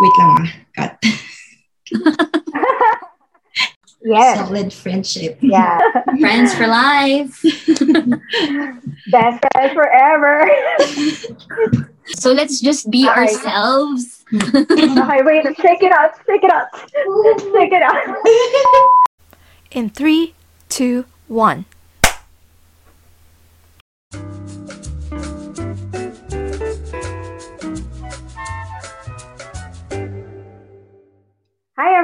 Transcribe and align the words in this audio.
Wait 0.00 0.14
lang 0.18 0.30
ah. 0.38 0.48
Cut. 0.76 0.92
Yes. 4.04 4.36
Solid 4.36 4.70
friendship. 4.70 5.38
Yeah. 5.40 5.80
Friends 6.20 6.52
for 6.54 6.66
life. 6.66 7.40
Best 9.10 9.40
friends 9.40 9.72
forever. 9.72 10.44
So 12.20 12.32
let's 12.32 12.60
just 12.60 12.90
be 12.90 13.08
Okay. 13.08 13.20
ourselves. 13.32 14.22
okay, 14.30 15.22
wait. 15.24 15.46
Shake 15.56 15.82
it 15.82 15.90
out. 15.92 16.12
Shake 16.28 16.44
it 16.44 16.52
out. 16.52 16.68
Shake 17.56 17.72
it 17.72 17.80
out. 17.80 17.96
In 19.70 19.88
three, 19.88 20.34
two, 20.68 21.06
one. 21.26 21.64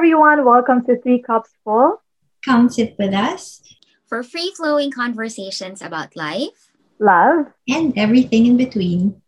Everyone. 0.01 0.47
Welcome 0.47 0.83
to 0.87 0.97
Three 1.03 1.21
Cups 1.21 1.51
Full. 1.63 2.01
Come 2.43 2.71
sit 2.71 2.97
with 2.99 3.13
us 3.13 3.61
For 4.09 4.23
free 4.23 4.51
flowing 4.57 4.91
conversations 4.91 5.83
about 5.83 6.17
life. 6.17 6.73
Love. 6.99 7.53
and 7.69 7.93
everything 7.99 8.47
in 8.47 8.57
between. 8.57 9.21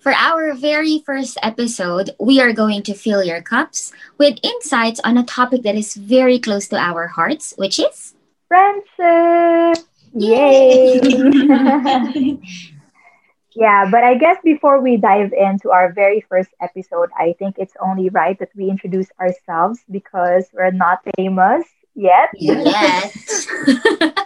For 0.00 0.12
our 0.12 0.52
very 0.52 1.00
first 1.00 1.38
episode, 1.42 2.10
we 2.20 2.42
are 2.42 2.52
going 2.52 2.82
to 2.82 2.92
fill 2.92 3.24
your 3.24 3.40
cups 3.40 3.90
with 4.18 4.36
insights 4.44 5.00
on 5.02 5.16
a 5.16 5.24
topic 5.24 5.62
that 5.62 5.76
is 5.76 5.96
very 5.96 6.38
close 6.38 6.68
to 6.68 6.76
our 6.76 7.06
hearts, 7.06 7.54
which 7.56 7.80
is 7.80 8.12
Friendship. 8.52 9.80
Yay. 10.12 11.00
yeah, 13.54 13.88
but 13.90 14.04
I 14.04 14.14
guess 14.14 14.36
before 14.42 14.80
we 14.80 14.96
dive 14.96 15.32
into 15.32 15.70
our 15.70 15.92
very 15.92 16.24
first 16.28 16.50
episode, 16.60 17.10
I 17.18 17.34
think 17.38 17.56
it's 17.58 17.74
only 17.80 18.08
right 18.08 18.38
that 18.38 18.50
we 18.54 18.68
introduce 18.68 19.08
ourselves 19.20 19.80
because 19.90 20.46
we're 20.52 20.70
not 20.70 21.00
famous 21.16 21.64
yet. 21.94 22.30
yes. 22.34 23.46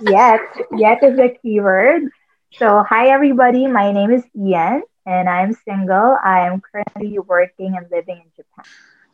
yet. 0.00 0.40
Yet 0.76 1.02
is 1.02 1.16
the 1.16 1.34
keyword. 1.42 2.10
So, 2.52 2.84
hi 2.88 3.08
everybody. 3.08 3.66
My 3.66 3.92
name 3.92 4.10
is 4.10 4.24
Ian 4.36 4.82
and 5.04 5.28
I'm 5.28 5.54
single. 5.64 6.18
I 6.22 6.46
am 6.46 6.60
currently 6.60 7.18
working 7.18 7.76
and 7.76 7.86
living 7.90 8.22
in 8.22 8.30
Japan. 8.36 8.64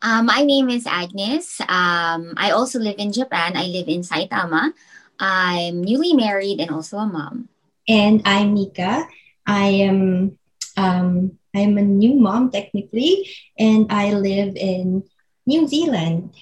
Uh, 0.01 0.21
my 0.21 0.43
name 0.43 0.69
is 0.69 0.85
Agnes. 0.85 1.61
Um, 1.61 2.33
I 2.35 2.51
also 2.51 2.79
live 2.79 2.95
in 2.97 3.13
Japan. 3.13 3.55
I 3.55 3.67
live 3.67 3.87
in 3.87 4.01
Saitama. 4.01 4.73
I'm 5.19 5.81
newly 5.81 6.13
married 6.13 6.59
and 6.59 6.71
also 6.71 6.97
a 6.97 7.05
mom. 7.05 7.47
And 7.87 8.21
I'm 8.25 8.53
Mika. 8.53 9.07
I 9.45 9.67
am 9.87 10.37
um, 10.77 11.37
I'm 11.55 11.77
a 11.77 11.81
new 11.81 12.15
mom 12.15 12.51
technically, 12.51 13.29
and 13.59 13.91
I 13.91 14.13
live 14.13 14.55
in 14.55 15.03
New 15.45 15.67
Zealand. 15.67 16.33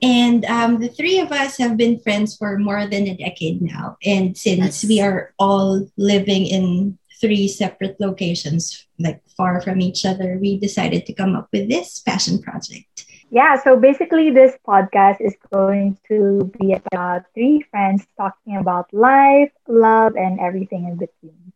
And 0.00 0.44
um, 0.46 0.80
the 0.80 0.88
three 0.88 1.20
of 1.20 1.30
us 1.30 1.56
have 1.58 1.76
been 1.76 1.98
friends 2.00 2.36
for 2.36 2.58
more 2.58 2.86
than 2.86 3.06
a 3.06 3.16
decade 3.16 3.62
now. 3.62 3.96
And 4.04 4.36
since 4.36 4.84
we 4.84 5.00
are 5.00 5.32
all 5.38 5.86
living 5.96 6.46
in 6.46 6.98
three 7.20 7.46
separate 7.46 8.00
locations, 8.00 8.86
like 8.98 9.22
far 9.36 9.60
from 9.60 9.80
each 9.80 10.04
other, 10.04 10.38
we 10.40 10.58
decided 10.58 11.06
to 11.06 11.12
come 11.14 11.36
up 11.36 11.48
with 11.52 11.68
this 11.68 12.00
passion 12.00 12.42
project. 12.42 13.06
Yeah, 13.30 13.62
so 13.62 13.78
basically, 13.78 14.30
this 14.30 14.58
podcast 14.66 15.20
is 15.20 15.34
going 15.50 15.96
to 16.08 16.52
be 16.60 16.74
about 16.74 17.24
three 17.32 17.64
friends 17.70 18.04
talking 18.18 18.56
about 18.56 18.92
life, 18.92 19.50
love, 19.66 20.16
and 20.16 20.38
everything 20.38 20.84
in 20.84 20.96
between. 20.96 21.51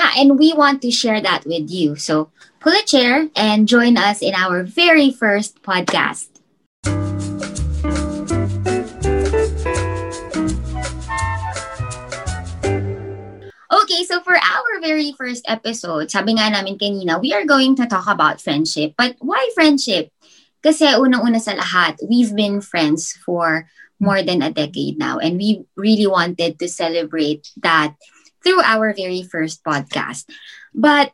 Yeah, 0.00 0.16
and 0.16 0.40
we 0.40 0.56
want 0.56 0.80
to 0.80 0.90
share 0.90 1.20
that 1.20 1.44
with 1.44 1.68
you. 1.68 1.92
So 1.92 2.32
pull 2.56 2.72
a 2.72 2.80
chair 2.88 3.28
and 3.36 3.68
join 3.68 4.00
us 4.00 4.24
in 4.24 4.32
our 4.32 4.64
very 4.64 5.12
first 5.12 5.60
podcast. 5.60 6.32
Okay, 13.68 14.00
so 14.08 14.24
for 14.24 14.40
our 14.40 14.70
very 14.80 15.12
first 15.20 15.44
episode, 15.44 16.08
sabi 16.08 16.32
nga 16.32 16.48
namin 16.48 16.80
kanina, 16.80 17.20
we 17.20 17.36
are 17.36 17.44
going 17.44 17.76
to 17.76 17.84
talk 17.84 18.08
about 18.08 18.40
friendship. 18.40 18.96
But 18.96 19.20
why 19.20 19.52
friendship? 19.52 20.16
Kasi 20.64 20.96
unang-una 20.96 21.44
sa 21.44 21.60
lahat, 21.60 22.00
we've 22.08 22.32
been 22.32 22.64
friends 22.64 23.12
for 23.20 23.68
more 24.00 24.24
than 24.24 24.40
a 24.40 24.48
decade 24.48 24.96
now. 24.96 25.20
And 25.20 25.36
we 25.36 25.68
really 25.76 26.08
wanted 26.08 26.56
to 26.56 26.72
celebrate 26.72 27.52
that 27.60 28.00
through 28.42 28.62
our 28.62 28.92
very 28.94 29.22
first 29.22 29.62
podcast. 29.64 30.26
But 30.74 31.12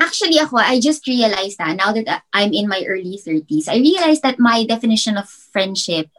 actually 0.00 0.38
ako, 0.38 0.58
I 0.58 0.80
just 0.80 1.06
realized 1.06 1.58
that 1.58 1.76
now 1.76 1.92
that 1.92 2.22
I'm 2.32 2.52
in 2.52 2.68
my 2.68 2.82
early 2.86 3.18
30s, 3.18 3.68
I 3.68 3.76
realized 3.76 4.22
that 4.22 4.38
my 4.38 4.64
definition 4.66 5.16
of 5.16 5.28
friendship 5.28 6.10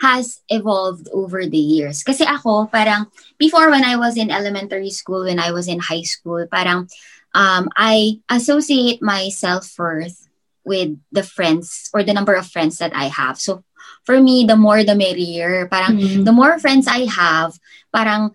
has 0.00 0.42
evolved 0.48 1.08
over 1.12 1.46
the 1.46 1.58
years. 1.58 2.02
Kasi 2.02 2.24
ako, 2.26 2.66
parang, 2.66 3.06
before 3.38 3.70
when 3.70 3.84
I 3.84 3.96
was 3.96 4.16
in 4.16 4.30
elementary 4.30 4.90
school, 4.90 5.24
when 5.24 5.38
I 5.38 5.52
was 5.52 5.68
in 5.68 5.78
high 5.78 6.02
school, 6.02 6.46
parang, 6.50 6.90
um, 7.34 7.70
I 7.76 8.18
associate 8.30 9.02
my 9.02 9.28
self-worth 9.28 10.28
with 10.64 10.98
the 11.12 11.22
friends 11.22 11.90
or 11.94 12.02
the 12.02 12.14
number 12.14 12.34
of 12.34 12.46
friends 12.46 12.78
that 12.78 12.94
I 12.94 13.06
have. 13.06 13.38
So, 13.38 13.62
for 14.04 14.20
me, 14.20 14.44
the 14.46 14.56
more 14.56 14.82
the 14.82 14.94
merrier. 14.96 15.68
Parang, 15.70 15.96
Mm. 15.96 16.24
the 16.24 16.32
more 16.32 16.58
friends 16.58 16.86
I 16.88 17.06
have, 17.06 17.58
parang 17.92 18.32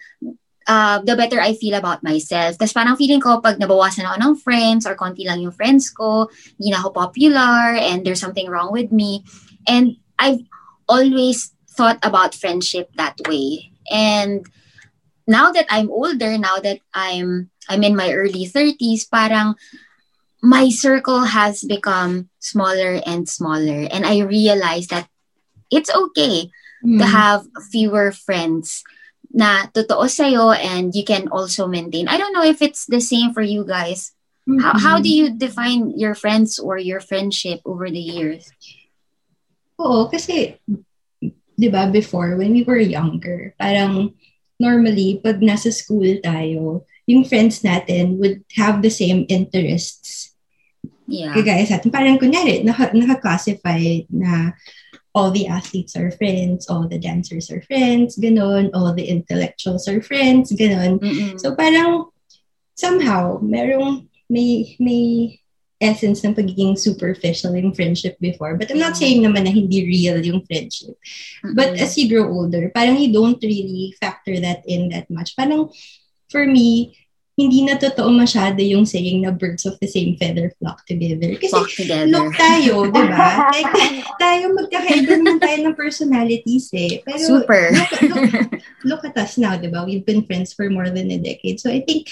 uh, 0.69 1.01
the 1.01 1.17
better 1.17 1.41
I 1.41 1.57
feel 1.57 1.73
about 1.73 2.05
myself. 2.05 2.61
Tapos 2.61 2.77
parang 2.77 2.95
feeling 2.95 3.19
ko 3.19 3.41
pag 3.41 3.57
nabawasan 3.57 4.05
ako 4.05 4.17
ng 4.21 4.35
friends 4.37 4.85
or 4.85 4.93
konti 4.93 5.25
lang 5.25 5.41
yung 5.41 5.55
friends 5.55 5.89
ko, 5.89 6.29
hindi 6.61 6.69
na 6.69 6.85
ako 6.85 6.93
popular 7.09 7.73
and 7.73 8.05
there's 8.05 8.21
something 8.21 8.45
wrong 8.45 8.69
with 8.69 8.93
me. 8.93 9.25
And 9.65 9.97
I've 10.21 10.45
always 10.87 11.51
thought 11.73 11.97
about 12.05 12.37
friendship 12.37 12.93
that 13.01 13.17
way. 13.25 13.73
And 13.89 14.45
now 15.27 15.51
that 15.51 15.65
I'm 15.73 15.89
older, 15.89 16.37
now 16.37 16.61
that 16.61 16.79
I'm 16.93 17.49
I'm 17.69 17.83
in 17.83 17.97
my 17.97 18.13
early 18.13 18.45
30s, 18.45 19.09
parang 19.09 19.55
my 20.41 20.69
circle 20.69 21.25
has 21.33 21.63
become 21.65 22.29
smaller 22.39 23.01
and 23.05 23.27
smaller. 23.27 23.87
And 23.91 24.05
I 24.05 24.21
realized 24.21 24.89
that 24.91 25.09
it's 25.71 25.89
okay 25.91 26.49
to 26.79 27.03
Mm. 27.03 27.11
have 27.11 27.43
fewer 27.71 28.11
friends 28.15 28.83
na 29.29 29.69
totoo 29.69 30.09
sa'yo 30.09 30.51
and 30.57 30.95
you 30.95 31.05
can 31.05 31.29
also 31.29 31.67
maintain. 31.69 32.07
I 32.07 32.17
don't 32.17 32.33
know 32.33 32.45
if 32.45 32.61
it's 32.61 32.85
the 32.89 33.01
same 33.01 33.33
for 33.33 33.41
you 33.41 33.65
guys. 33.65 34.11
How, 34.49 34.73
how 34.73 34.95
Mm-mm. 34.97 35.05
do 35.05 35.09
you 35.09 35.27
define 35.37 35.93
your 35.93 36.17
friends 36.17 36.57
or 36.57 36.81
your 36.81 36.99
friendship 36.99 37.61
over 37.65 37.85
the 37.89 38.01
years? 38.01 38.49
Oo, 39.77 40.09
kasi, 40.09 40.57
di 41.53 41.67
ba, 41.69 41.85
before, 41.85 42.33
when 42.33 42.57
we 42.57 42.65
were 42.65 42.81
younger, 42.81 43.53
parang 43.61 44.17
normally, 44.57 45.21
pag 45.21 45.37
nasa 45.39 45.69
school 45.69 46.17
tayo, 46.25 46.83
yung 47.05 47.23
friends 47.29 47.61
natin 47.61 48.17
would 48.17 48.41
have 48.57 48.81
the 48.81 48.89
same 48.89 49.29
interests. 49.29 50.33
Yeah. 51.05 51.33
Kagaya 51.37 51.65
sa 51.69 51.77
atin. 51.77 51.93
Parang 51.93 52.17
kunyari, 52.17 52.65
naka, 52.65 52.89
naka-classify 52.93 54.09
na 54.09 54.57
all 55.19 55.35
the 55.35 55.51
athletes 55.51 55.99
are 55.99 56.15
friends, 56.15 56.71
all 56.71 56.87
the 56.87 56.95
dancers 56.97 57.51
are 57.51 57.59
friends, 57.67 58.15
ganun, 58.15 58.71
all 58.71 58.95
the 58.95 59.03
intellectuals 59.03 59.83
are 59.91 59.99
friends, 59.99 60.55
ganun. 60.55 61.03
Mm-mm. 61.03 61.35
So 61.35 61.59
parang 61.59 62.07
somehow 62.79 63.43
merong 63.43 64.07
may 64.31 64.79
may 64.79 65.35
essence 65.79 66.23
ng 66.23 66.35
pagiging 66.35 66.79
superficial 66.79 67.55
yung 67.55 67.75
friendship 67.75 68.15
before. 68.19 68.55
But 68.55 68.71
I'm 68.71 68.79
not 68.79 68.95
saying 68.95 69.23
naman 69.23 69.43
na 69.43 69.51
hindi 69.51 69.83
real 69.83 70.19
yung 70.23 70.43
friendship. 70.47 70.95
But 71.55 71.75
Mm-mm. 71.75 71.83
as 71.83 71.99
you 71.99 72.07
grow 72.07 72.27
older, 72.31 72.71
parang 72.71 72.99
you 72.99 73.11
don't 73.11 73.39
really 73.43 73.95
factor 73.99 74.39
that 74.39 74.63
in 74.67 74.91
that 74.95 75.11
much. 75.11 75.35
Parang 75.35 75.71
for 76.31 76.47
me, 76.47 76.95
hindi 77.39 77.63
na 77.63 77.79
totoo 77.79 78.11
masyado 78.11 78.59
yung 78.59 78.83
saying 78.83 79.23
na 79.23 79.31
birds 79.31 79.63
of 79.63 79.79
the 79.79 79.87
same 79.87 80.19
feather 80.19 80.51
flock 80.59 80.83
together. 80.83 81.39
Kasi 81.39 81.55
Walk 81.55 81.71
together. 81.71 82.11
look 82.11 82.35
tayo, 82.35 82.91
di 82.91 83.03
ba? 83.07 83.47
Like, 83.55 84.03
tayo 84.19 84.51
magkakaiba 84.51 85.13
naman 85.23 85.39
tayo 85.39 85.57
ng 85.63 85.79
personalities 85.79 86.67
eh. 86.75 86.99
Pero 87.07 87.23
Super. 87.23 87.71
look, 87.71 87.91
look, 88.11 88.23
look 88.83 89.03
at 89.07 89.15
us 89.15 89.39
now, 89.39 89.55
di 89.55 89.71
ba? 89.71 89.87
We've 89.87 90.03
been 90.03 90.27
friends 90.27 90.51
for 90.51 90.67
more 90.67 90.91
than 90.91 91.07
a 91.07 91.19
decade. 91.23 91.63
So 91.63 91.71
I 91.71 91.79
think 91.79 92.11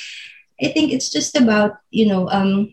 I 0.64 0.72
think 0.72 0.96
it's 0.96 1.12
just 1.12 1.36
about, 1.36 1.84
you 1.92 2.08
know, 2.08 2.32
um 2.32 2.72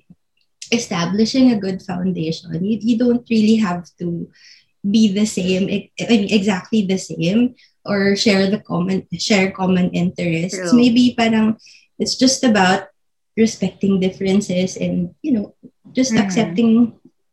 establishing 0.73 1.51
a 1.53 1.61
good 1.61 1.83
foundation. 1.83 2.55
You, 2.65 2.79
you 2.81 2.97
don't 2.97 3.27
really 3.29 3.59
have 3.61 3.85
to 3.99 4.31
be 4.81 5.13
the 5.13 5.27
same, 5.27 5.69
I 5.69 6.05
mean, 6.09 6.29
exactly 6.33 6.87
the 6.87 6.97
same 6.99 7.55
or 7.85 8.17
share 8.17 8.49
the 8.49 8.61
common 8.61 9.07
share 9.17 9.51
common 9.51 9.91
interests. 9.91 10.57
True. 10.57 10.73
Maybe 10.73 11.15
parang 11.17 11.57
it's 11.99 12.17
just 12.17 12.45
about 12.45 12.89
respecting 13.37 14.01
differences 14.01 14.77
and, 14.77 15.15
you 15.23 15.33
know, 15.33 15.55
just 15.93 16.13
Mhm. 16.13 16.21
accepting 16.25 16.71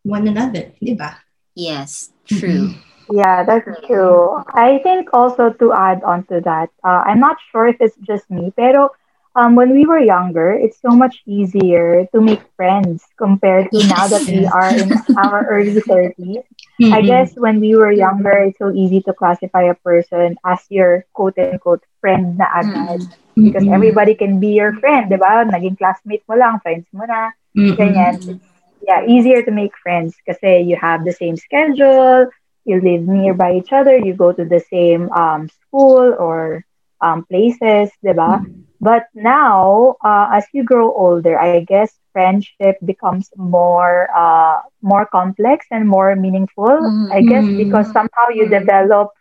one 0.03 0.27
another, 0.27 0.73
di 0.81 0.93
ba? 0.95 1.17
yes, 1.55 2.11
true. 2.27 2.73
Yeah, 3.09 3.43
that's 3.43 3.67
true. 3.85 4.43
I 4.53 4.79
think 4.83 5.09
also 5.13 5.51
to 5.51 5.73
add 5.73 6.03
on 6.03 6.23
to 6.27 6.39
that, 6.41 6.69
uh, 6.83 7.03
I'm 7.05 7.19
not 7.19 7.37
sure 7.51 7.67
if 7.67 7.77
it's 7.79 7.97
just 8.07 8.29
me, 8.29 8.53
pero 8.55 8.89
um, 9.35 9.55
when 9.55 9.71
we 9.73 9.85
were 9.85 9.99
younger, 9.99 10.51
it's 10.53 10.79
so 10.81 10.91
much 10.91 11.21
easier 11.25 12.05
to 12.13 12.21
make 12.21 12.41
friends 12.55 13.03
compared 13.17 13.71
to 13.71 13.83
now 13.83 14.07
that 14.07 14.23
we 14.27 14.47
are 14.51 14.75
in 14.75 14.93
our 15.17 15.45
early 15.49 15.81
30s. 15.87 16.43
I 16.91 17.01
Mhm. 17.01 17.03
guess 17.03 17.33
when 17.35 17.59
we 17.59 17.75
were 17.75 17.91
younger, 17.91 18.31
it's 18.49 18.57
so 18.59 18.71
easy 18.71 19.01
to 19.03 19.13
classify 19.13 19.63
a 19.63 19.75
person 19.75 20.35
as 20.45 20.59
your 20.69 21.05
quote 21.13 21.37
unquote 21.39 21.83
friend 22.01 22.37
na 22.37 22.45
agad. 22.53 23.07
Because 23.43 23.63
Mhm. 23.63 23.71
everybody 23.71 24.15
can 24.15 24.39
be 24.39 24.53
your 24.59 24.73
friend, 24.73 25.09
di 25.09 25.17
ba? 25.17 25.43
Naging 25.47 25.77
classmate 25.77 26.23
mo 26.27 26.35
lang, 26.35 26.59
friends 26.61 26.87
mo 26.93 27.05
na, 27.05 27.31
Mhm. 27.55 27.77
ganyan. 27.77 28.19
It's, 28.27 28.45
yeah, 28.81 29.03
easier 29.07 29.41
to 29.43 29.51
make 29.51 29.73
friends 29.81 30.15
kasi 30.27 30.61
you 30.67 30.75
have 30.79 31.03
the 31.05 31.13
same 31.13 31.35
schedule, 31.37 32.27
you 32.65 32.81
live 32.81 33.03
nearby 33.07 33.55
each 33.55 33.71
other, 33.71 33.97
you 33.97 34.13
go 34.13 34.31
to 34.33 34.45
the 34.45 34.59
same 34.59 35.09
um, 35.11 35.47
school 35.49 36.13
or 36.17 36.63
um, 37.01 37.25
places, 37.29 37.91
di 38.03 38.13
ba? 38.13 38.41
But 38.81 39.07
now, 39.15 39.95
uh, 40.03 40.29
as 40.33 40.47
you 40.53 40.63
grow 40.65 40.91
older, 40.93 41.39
I 41.39 41.55
guess 41.55 41.89
friendship 42.07 42.71
becomes 42.75 43.29
more 43.37 44.07
uh, 44.09 44.61
more 44.81 45.05
complex 45.05 45.67
and 45.71 45.87
more 45.87 46.15
meaningful. 46.15 46.75
Mhm. 46.79 47.07
I 47.09 47.21
guess 47.21 47.47
Mhm. 47.47 47.55
because 47.55 47.91
somehow 47.91 48.29
you 48.33 48.47
develop 48.49 49.11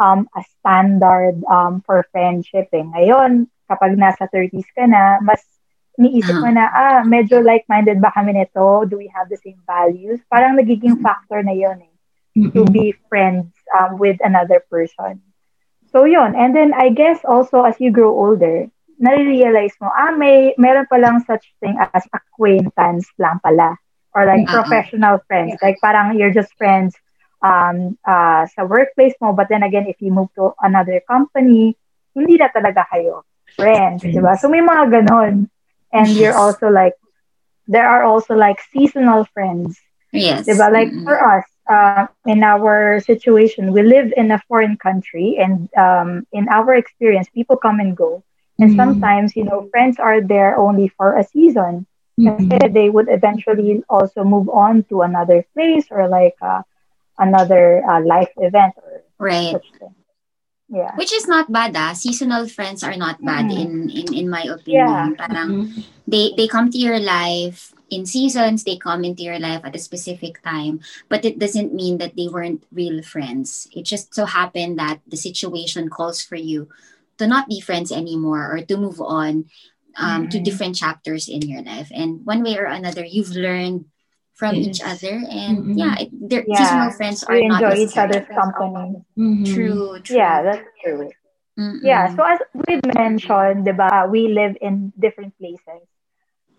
um, 0.00 0.28
a 0.36 0.42
standard 0.58 1.42
um, 1.50 1.82
for 1.86 2.04
friendship. 2.12 2.68
Eh. 2.72 2.84
Ngayon, 2.84 3.48
kapag 3.70 3.96
nasa 3.98 4.28
30s 4.30 4.68
ka 4.76 4.86
na, 4.86 5.18
mas 5.24 5.42
niisip 5.98 6.36
mo 6.38 6.48
na, 6.52 6.68
ah, 6.70 7.00
medyo 7.04 7.40
like-minded 7.42 8.00
ba 8.00 8.12
kami 8.14 8.32
nito? 8.36 8.84
Do 8.86 8.96
we 9.00 9.08
have 9.14 9.28
the 9.28 9.40
same 9.40 9.60
values? 9.66 10.20
Parang 10.30 10.54
nagiging 10.58 11.00
factor 11.00 11.42
na 11.42 11.52
yon 11.56 11.80
eh 11.82 11.94
to 12.54 12.64
Mhm. 12.64 12.70
be 12.70 12.92
friends 13.08 13.52
um, 13.76 13.98
with 13.98 14.16
another 14.24 14.60
person. 14.70 15.20
So 15.92 16.04
yun. 16.04 16.34
And 16.36 16.54
then 16.54 16.72
I 16.74 16.90
guess 16.90 17.24
also 17.24 17.62
as 17.64 17.80
you 17.80 17.90
grow 17.92 18.12
older, 18.14 18.68
nare-realize 18.98 19.74
mo, 19.80 19.88
ah, 19.92 20.12
may, 20.16 20.54
meron 20.58 20.86
palang 20.90 21.24
such 21.24 21.44
thing 21.60 21.76
as 21.80 22.04
acquaintance 22.12 23.06
lang 23.18 23.40
pala. 23.44 23.76
Or 24.16 24.24
like 24.24 24.48
Mm. 24.48 24.52
professional 24.52 25.20
friends. 25.28 25.60
Like 25.60 25.76
parang 25.84 26.16
you're 26.16 26.32
just 26.32 26.52
friends 26.56 26.96
um, 27.44 28.00
uh, 28.08 28.48
sa 28.48 28.64
workplace 28.64 29.12
mo. 29.20 29.36
But 29.36 29.52
then 29.52 29.62
again, 29.62 29.84
if 29.86 30.00
you 30.00 30.08
move 30.08 30.32
to 30.40 30.56
another 30.64 31.04
company, 31.04 31.76
hindi 32.16 32.40
na 32.40 32.48
talaga 32.48 32.88
kayo 32.88 33.28
friends. 33.60 34.00
Friends. 34.00 34.16
Diba? 34.16 34.32
So 34.40 34.48
may 34.48 34.64
mga 34.64 34.88
ganon. 35.04 35.52
And 35.92 36.08
you're 36.16 36.32
Yes. 36.32 36.40
also 36.40 36.72
like, 36.72 36.96
there 37.68 37.84
are 37.86 38.04
also 38.04 38.34
like 38.34 38.60
seasonal 38.72 39.28
friends. 39.36 39.76
Yes. 40.12 40.48
Diba? 40.48 40.72
Like 40.72 40.88
Mm-mm. 40.88 41.04
for 41.04 41.16
us, 41.20 41.44
uh, 41.68 42.06
in 42.24 42.42
our 42.42 43.00
situation, 43.00 43.72
we 43.72 43.82
live 43.82 44.12
in 44.16 44.30
a 44.30 44.40
foreign 44.48 44.76
country, 44.76 45.36
and 45.38 45.68
um, 45.76 46.26
in 46.32 46.48
our 46.48 46.74
experience, 46.74 47.28
people 47.34 47.56
come 47.56 47.80
and 47.80 47.96
go. 47.96 48.22
And 48.60 48.70
Mhm. 48.70 48.76
sometimes, 48.76 49.36
you 49.36 49.44
know, 49.44 49.68
friends 49.70 49.98
are 49.98 50.20
there 50.20 50.56
only 50.58 50.88
for 50.88 51.16
a 51.16 51.24
season. 51.24 51.86
Mhm. 52.18 52.26
Kasi 52.26 52.68
they 52.72 52.88
would 52.90 53.08
eventually 53.08 53.82
also 53.88 54.24
move 54.24 54.48
on 54.48 54.84
to 54.88 55.02
another 55.02 55.44
place 55.54 55.86
or 55.90 56.08
like 56.08 56.36
uh, 56.40 56.62
another 57.18 57.82
uh, 57.84 58.00
life 58.04 58.32
event 58.38 58.74
or 58.76 59.02
Right. 59.18 59.52
such 59.56 59.70
thing. 59.78 59.94
Yeah. 60.68 60.94
Which 60.96 61.12
is 61.12 61.28
not 61.28 61.52
bad 61.52 61.76
ah. 61.76 61.92
Seasonal 61.94 62.48
friends 62.48 62.82
are 62.82 62.96
not 62.96 63.22
bad 63.24 63.46
Mm. 63.46 63.60
in, 63.60 63.70
in 63.90 64.06
in 64.14 64.26
my 64.30 64.42
opinion. 64.42 64.88
Yeah. 64.88 65.06
opinion. 65.06 65.16
Parang 65.16 65.50
Mhm. 65.62 65.82
they 66.08 66.24
they 66.36 66.46
come 66.50 66.70
to 66.70 66.78
your 66.80 66.98
life 66.98 67.72
in 67.88 68.02
seasons, 68.04 68.64
they 68.66 68.76
come 68.76 69.04
into 69.06 69.22
your 69.22 69.38
life 69.38 69.62
at 69.62 69.76
a 69.76 69.82
specific 69.82 70.42
time, 70.42 70.80
but 71.08 71.22
it 71.24 71.38
doesn't 71.38 71.70
mean 71.72 71.98
that 72.02 72.16
they 72.18 72.26
weren't 72.26 72.66
real 72.74 72.98
friends. 73.02 73.68
It 73.70 73.86
just 73.86 74.10
so 74.14 74.26
happened 74.26 74.74
that 74.78 75.00
the 75.06 75.16
situation 75.16 75.86
calls 75.88 76.18
for 76.20 76.34
you 76.34 76.66
to 77.18 77.26
not 77.26 77.48
be 77.48 77.60
friends 77.60 77.90
anymore 77.92 78.52
or 78.52 78.60
to 78.64 78.76
move 78.76 79.00
on 79.00 79.46
um, 79.96 80.28
to 80.28 80.36
Mhm. 80.36 80.44
different 80.44 80.74
chapters 80.76 81.24
in 81.28 81.40
your 81.48 81.64
life. 81.64 81.88
And 81.88 82.20
one 82.28 82.44
way 82.44 82.60
or 82.60 82.68
another, 82.68 83.00
you've 83.04 83.32
learned 83.32 83.88
from 84.36 84.52
each 84.54 84.84
other. 84.84 85.24
And 85.24 85.72
Mhm. 85.72 85.76
yeah, 85.76 85.94
it, 86.04 86.08
their 86.12 86.44
Yeah. 86.44 86.56
seasonal 86.60 86.92
friends 86.92 87.24
are 87.24 87.40
We 87.40 87.48
not 87.48 87.64
enjoy 87.64 87.80
each 87.80 87.96
other's 87.96 88.28
company. 88.28 89.00
Mhm. 89.16 89.44
True, 89.48 89.96
true. 90.04 90.16
Yeah, 90.20 90.42
that's 90.44 90.68
true. 90.84 91.08
Mm-mm. 91.56 91.80
Yeah, 91.80 92.12
so 92.12 92.20
as 92.28 92.38
we 92.68 92.76
mentioned, 92.92 93.64
'di 93.64 93.72
ba, 93.72 94.04
we 94.04 94.28
live 94.28 94.60
in 94.60 94.92
different 95.00 95.32
places. 95.40 95.88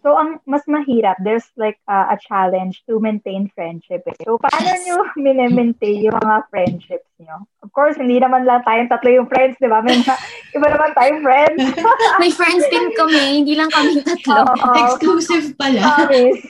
So 0.05 0.13
ang 0.13 0.37
mas 0.45 0.61
mahirap, 0.69 1.17
there's 1.25 1.49
like 1.57 1.81
uh, 1.89 2.13
a 2.13 2.17
challenge 2.21 2.85
to 2.85 3.01
maintain 3.01 3.49
friendship. 3.51 4.05
Eh. 4.05 4.15
So 4.23 4.37
paano 4.37 4.63
Yes. 4.63 4.85
nyo 4.85 4.97
mine-maintain 5.19 6.05
yung 6.05 6.15
mga 6.21 6.47
friendships 6.47 7.09
nyo? 7.17 7.43
Of 7.65 7.73
course, 7.73 7.97
hindi 7.97 8.21
naman 8.21 8.45
lang 8.45 8.61
tayong 8.63 8.87
tatlo 8.87 9.09
yung 9.09 9.27
friends, 9.27 9.57
'di 9.57 9.67
ba? 9.67 9.81
May 9.81 9.97
mga, 9.99 10.15
iba 10.57 10.67
naman 10.69 10.91
tayong 10.93 11.21
friends. 11.25 11.59
May 12.21 12.31
friends 12.31 12.63
din 12.69 12.93
kami, 12.93 13.43
hindi 13.43 13.53
lang 13.57 13.73
kami 13.73 13.99
tatlo. 14.05 14.41
Oo. 14.45 14.71
Exclusive 14.85 15.57
pala. 15.57 15.81
Promise. 16.05 16.41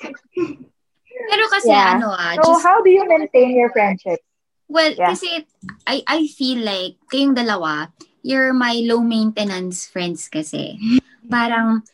Pero 1.27 1.43
kasi 1.49 1.71
Yeah. 1.73 1.97
ano 1.97 2.13
ah, 2.13 2.35
So 2.37 2.53
just, 2.53 2.63
how 2.63 2.79
do 2.83 2.89
you 2.91 3.03
maintain 3.07 3.55
your 3.57 3.71
friendship? 3.73 4.19
well, 4.67 4.91
yeah. 4.91 5.15
kasi 5.15 5.47
I, 5.87 6.03
I 6.05 6.27
feel 6.27 6.59
like 6.61 6.99
kayong 7.07 7.33
dalawa, 7.33 7.89
you're 8.21 8.51
my 8.51 8.75
low 8.83 8.99
maintenance 8.99 9.87
friends 9.87 10.27
kasi. 10.27 10.75
Parang, 11.25 11.87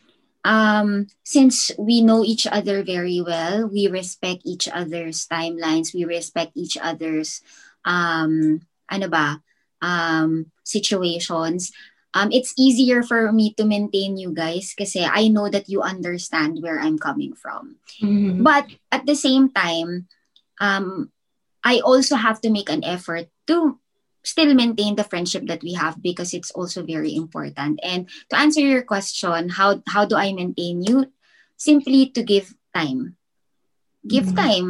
um, 0.43 1.07
since 1.23 1.71
we 1.77 2.01
know 2.01 2.23
each 2.23 2.47
other 2.47 2.83
very 2.83 3.21
well, 3.21 3.67
we 3.67 3.87
respect 3.87 4.43
each 4.45 4.67
other's 4.67 5.25
timelines, 5.27 5.93
we 5.93 6.05
respect 6.05 6.51
each 6.55 6.77
other's, 6.77 7.41
um, 7.85 8.61
ano 8.91 9.07
ba, 9.07 9.41
um, 9.81 10.51
situations. 10.63 11.71
Um, 12.13 12.31
it's 12.31 12.53
easier 12.57 13.01
for 13.01 13.31
me 13.31 13.53
to 13.57 13.65
maintain 13.65 14.17
you 14.17 14.31
guys 14.31 14.75
kasi 14.77 15.01
I 15.01 15.27
know 15.29 15.49
that 15.49 15.67
you 15.67 15.81
understand 15.81 16.61
where 16.61 16.79
I'm 16.79 16.99
coming 16.99 17.33
from. 17.33 17.81
Mhm. 17.99 18.45
But 18.45 18.69
at 18.93 19.09
the 19.09 19.17
same 19.17 19.49
time, 19.49 20.05
um, 20.61 21.09
I 21.63 21.79
also 21.79 22.15
have 22.15 22.37
to 22.45 22.53
make 22.53 22.69
an 22.69 22.83
effort 22.83 23.31
to 23.47 23.79
still 24.23 24.53
maintain 24.55 24.95
the 24.95 25.03
friendship 25.03 25.45
that 25.47 25.61
we 25.61 25.73
have 25.75 26.01
because 26.01 26.33
it's 26.33 26.51
also 26.51 26.83
very 26.83 27.15
important. 27.15 27.79
And 27.83 28.09
to 28.31 28.39
answer 28.39 28.61
your 28.63 28.83
question, 28.83 29.49
how 29.49 29.83
how 29.87 30.07
do 30.07 30.15
I 30.15 30.31
maintain 30.33 30.81
you? 30.81 31.11
Simply 31.59 32.09
to 32.15 32.23
give 32.23 32.55
time. 32.73 33.15
Give 34.07 34.27
Mhm. 34.27 34.35
time. 34.35 34.69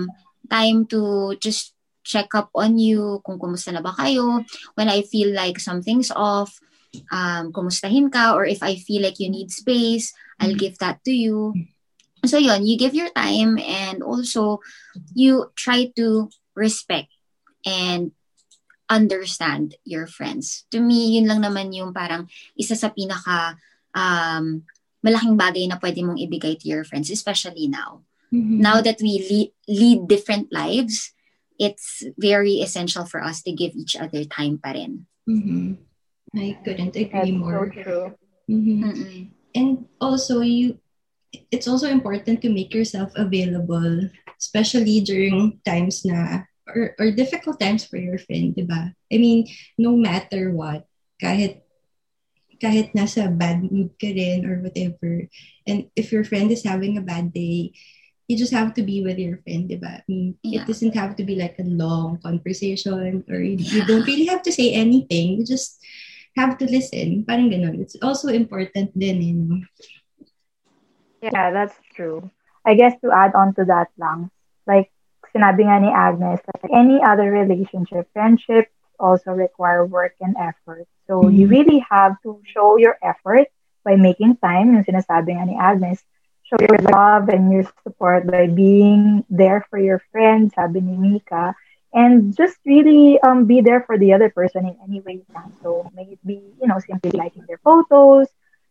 Time 0.50 0.86
to 0.94 1.34
just 1.40 1.74
check 2.04 2.36
up 2.36 2.52
on 2.54 2.78
you, 2.78 3.24
kung 3.24 3.40
kumusta 3.40 3.72
na 3.72 3.80
ba 3.80 3.96
kayo. 3.96 4.44
When 4.76 4.92
I 4.92 5.02
feel 5.08 5.32
like 5.32 5.58
something's 5.58 6.12
off, 6.12 6.60
um, 7.10 7.56
kumustahin 7.56 8.12
ka, 8.12 8.36
or 8.36 8.46
if 8.46 8.62
I 8.62 8.76
feel 8.76 9.02
like 9.02 9.18
you 9.24 9.32
need 9.32 9.50
space, 9.50 10.12
I'll 10.38 10.58
give 10.58 10.78
that 10.84 11.00
to 11.08 11.14
you. 11.16 11.56
So 12.28 12.38
yun, 12.38 12.68
you 12.68 12.78
give 12.78 12.94
your 12.96 13.12
time 13.12 13.60
and 13.60 14.04
also 14.04 14.60
you 15.16 15.52
try 15.56 15.92
to 15.96 16.30
respect 16.56 17.12
and 17.66 18.12
understand 18.94 19.74
your 19.82 20.06
friends. 20.06 20.70
To 20.70 20.78
me, 20.78 21.18
yun 21.18 21.26
lang 21.26 21.42
naman 21.42 21.74
yung 21.74 21.90
parang 21.98 22.30
isa 22.54 22.78
sa 22.78 22.94
pinaka 22.94 23.58
um, 23.98 24.62
malaking 25.02 25.34
bagay 25.34 25.66
na 25.66 25.82
pwede 25.82 26.06
mong 26.06 26.22
ibigay 26.22 26.54
to 26.62 26.70
your 26.70 26.86
friends, 26.86 27.10
especially 27.10 27.66
now. 27.66 28.06
Mhm. 28.30 28.62
Now 28.62 28.82
that 28.86 29.02
we 29.02 29.18
lead, 29.26 29.50
lead 29.66 30.00
different 30.06 30.54
lives, 30.54 31.12
it's 31.58 32.06
very 32.18 32.62
essential 32.62 33.06
for 33.06 33.22
us 33.22 33.42
to 33.44 33.52
give 33.52 33.74
each 33.74 33.98
other 33.98 34.24
time 34.26 34.62
pa 34.62 34.78
rin. 34.78 35.10
Mhm. 35.26 35.82
I 36.34 36.58
couldn't 36.66 36.94
That's 36.98 37.10
agree 37.10 37.34
so 37.34 37.38
more. 37.38 37.70
true. 37.70 38.06
Mhm. 38.50 38.78
Mm-mm. 38.82 39.18
And 39.54 39.86
also, 40.02 40.42
you, 40.42 40.82
it's 41.54 41.70
also 41.70 41.86
important 41.90 42.42
to 42.42 42.50
make 42.50 42.74
yourself 42.74 43.14
available, 43.14 44.10
especially 44.40 45.02
during 45.06 45.62
times 45.62 46.02
na, 46.06 46.50
or, 46.68 46.96
or 47.00 47.12
difficult 47.12 47.60
times 47.60 47.84
for 47.84 47.98
your 47.98 48.18
friend, 48.18 48.56
di 48.56 48.64
ba? 48.64 48.96
I 49.12 49.18
mean, 49.18 49.48
no 49.78 49.96
matter 49.96 50.52
what, 50.52 50.88
kahit 51.22 51.64
kahit 52.64 52.96
nasa 52.96 53.28
bad 53.28 53.60
mood 53.68 53.92
ka 54.00 54.08
rin 54.08 54.48
or 54.48 54.64
whatever, 54.64 55.28
and 55.68 55.92
if 56.00 56.12
your 56.16 56.24
friend 56.24 56.48
is 56.48 56.64
having 56.64 56.96
a 56.96 57.04
bad 57.04 57.34
day, 57.36 57.76
you 58.28 58.40
just 58.40 58.56
have 58.56 58.74
to 58.74 58.84
be 58.84 59.04
with 59.04 59.20
your 59.20 59.44
friend, 59.44 59.68
di 59.68 59.76
ba? 59.76 60.00
I 60.00 60.08
mean, 60.08 60.40
Yeah. 60.40 60.64
it 60.64 60.72
doesn't 60.72 60.96
have 60.96 61.20
to 61.20 61.24
be 61.28 61.36
like 61.36 61.60
a 61.60 61.68
long 61.68 62.24
conversation 62.24 63.28
or 63.28 63.40
you, 63.44 63.60
you 63.60 63.84
don't 63.84 64.08
really 64.08 64.32
have 64.32 64.42
to 64.48 64.52
say 64.52 64.72
anything. 64.72 65.40
You 65.40 65.44
just 65.44 65.84
have 66.40 66.58
to 66.58 66.66
listen. 66.66 67.28
Parang 67.28 67.52
ganun. 67.52 67.84
It's 67.84 68.00
also 68.00 68.32
important 68.32 68.96
din, 68.96 69.18
eh, 69.20 69.32
you 69.36 69.44
know. 69.44 69.62
Yeah, 71.22 71.52
that's 71.52 71.76
true. 71.96 72.32
I 72.66 72.76
guess 72.76 72.96
to 73.04 73.12
add 73.12 73.36
on 73.36 73.54
to 73.56 73.66
that 73.68 73.92
lang, 74.00 74.32
like 74.68 74.92
sinabi 75.36 75.66
nga 75.68 75.78
ni 75.82 75.90
Agnes, 75.92 76.42
like 76.48 76.72
any 76.74 77.02
other 77.02 77.30
relationship, 77.32 78.08
friendship 78.14 78.70
also 79.00 79.32
require 79.32 79.86
work 79.86 80.14
and 80.22 80.36
effort. 80.40 80.86
So 81.08 81.28
you 81.30 81.48
Mhm. 81.48 81.50
really 81.50 81.80
have 81.90 82.18
to 82.24 82.40
show 82.46 82.78
your 82.78 82.98
effort 83.04 83.48
by 83.84 83.96
making 83.96 84.38
time, 84.40 84.74
yung 84.74 84.86
sinasabi 84.86 85.36
nga 85.38 85.46
ni 85.46 85.56
Agnes, 85.60 86.04
show 86.44 86.58
your 86.62 86.80
love 86.94 87.30
and 87.30 87.52
your 87.52 87.66
support 87.84 88.26
by 88.28 88.48
being 88.48 89.24
there 89.30 89.66
for 89.70 89.78
your 89.80 90.00
friends, 90.12 90.54
sabi 90.56 90.80
ni 90.82 90.96
Mika, 90.98 91.54
and 91.94 92.36
just 92.36 92.58
really 92.66 93.20
um, 93.22 93.46
be 93.46 93.62
there 93.62 93.82
for 93.86 93.98
the 93.98 94.14
other 94.14 94.30
person 94.30 94.66
in 94.66 94.76
any 94.84 95.02
way 95.02 95.20
you 95.22 95.28
can. 95.34 95.52
So 95.62 95.90
may 95.96 96.04
it 96.16 96.20
be, 96.26 96.40
you 96.62 96.68
know, 96.68 96.80
simply 96.80 97.12
liking 97.16 97.46
their 97.48 97.60
photos, 97.64 98.28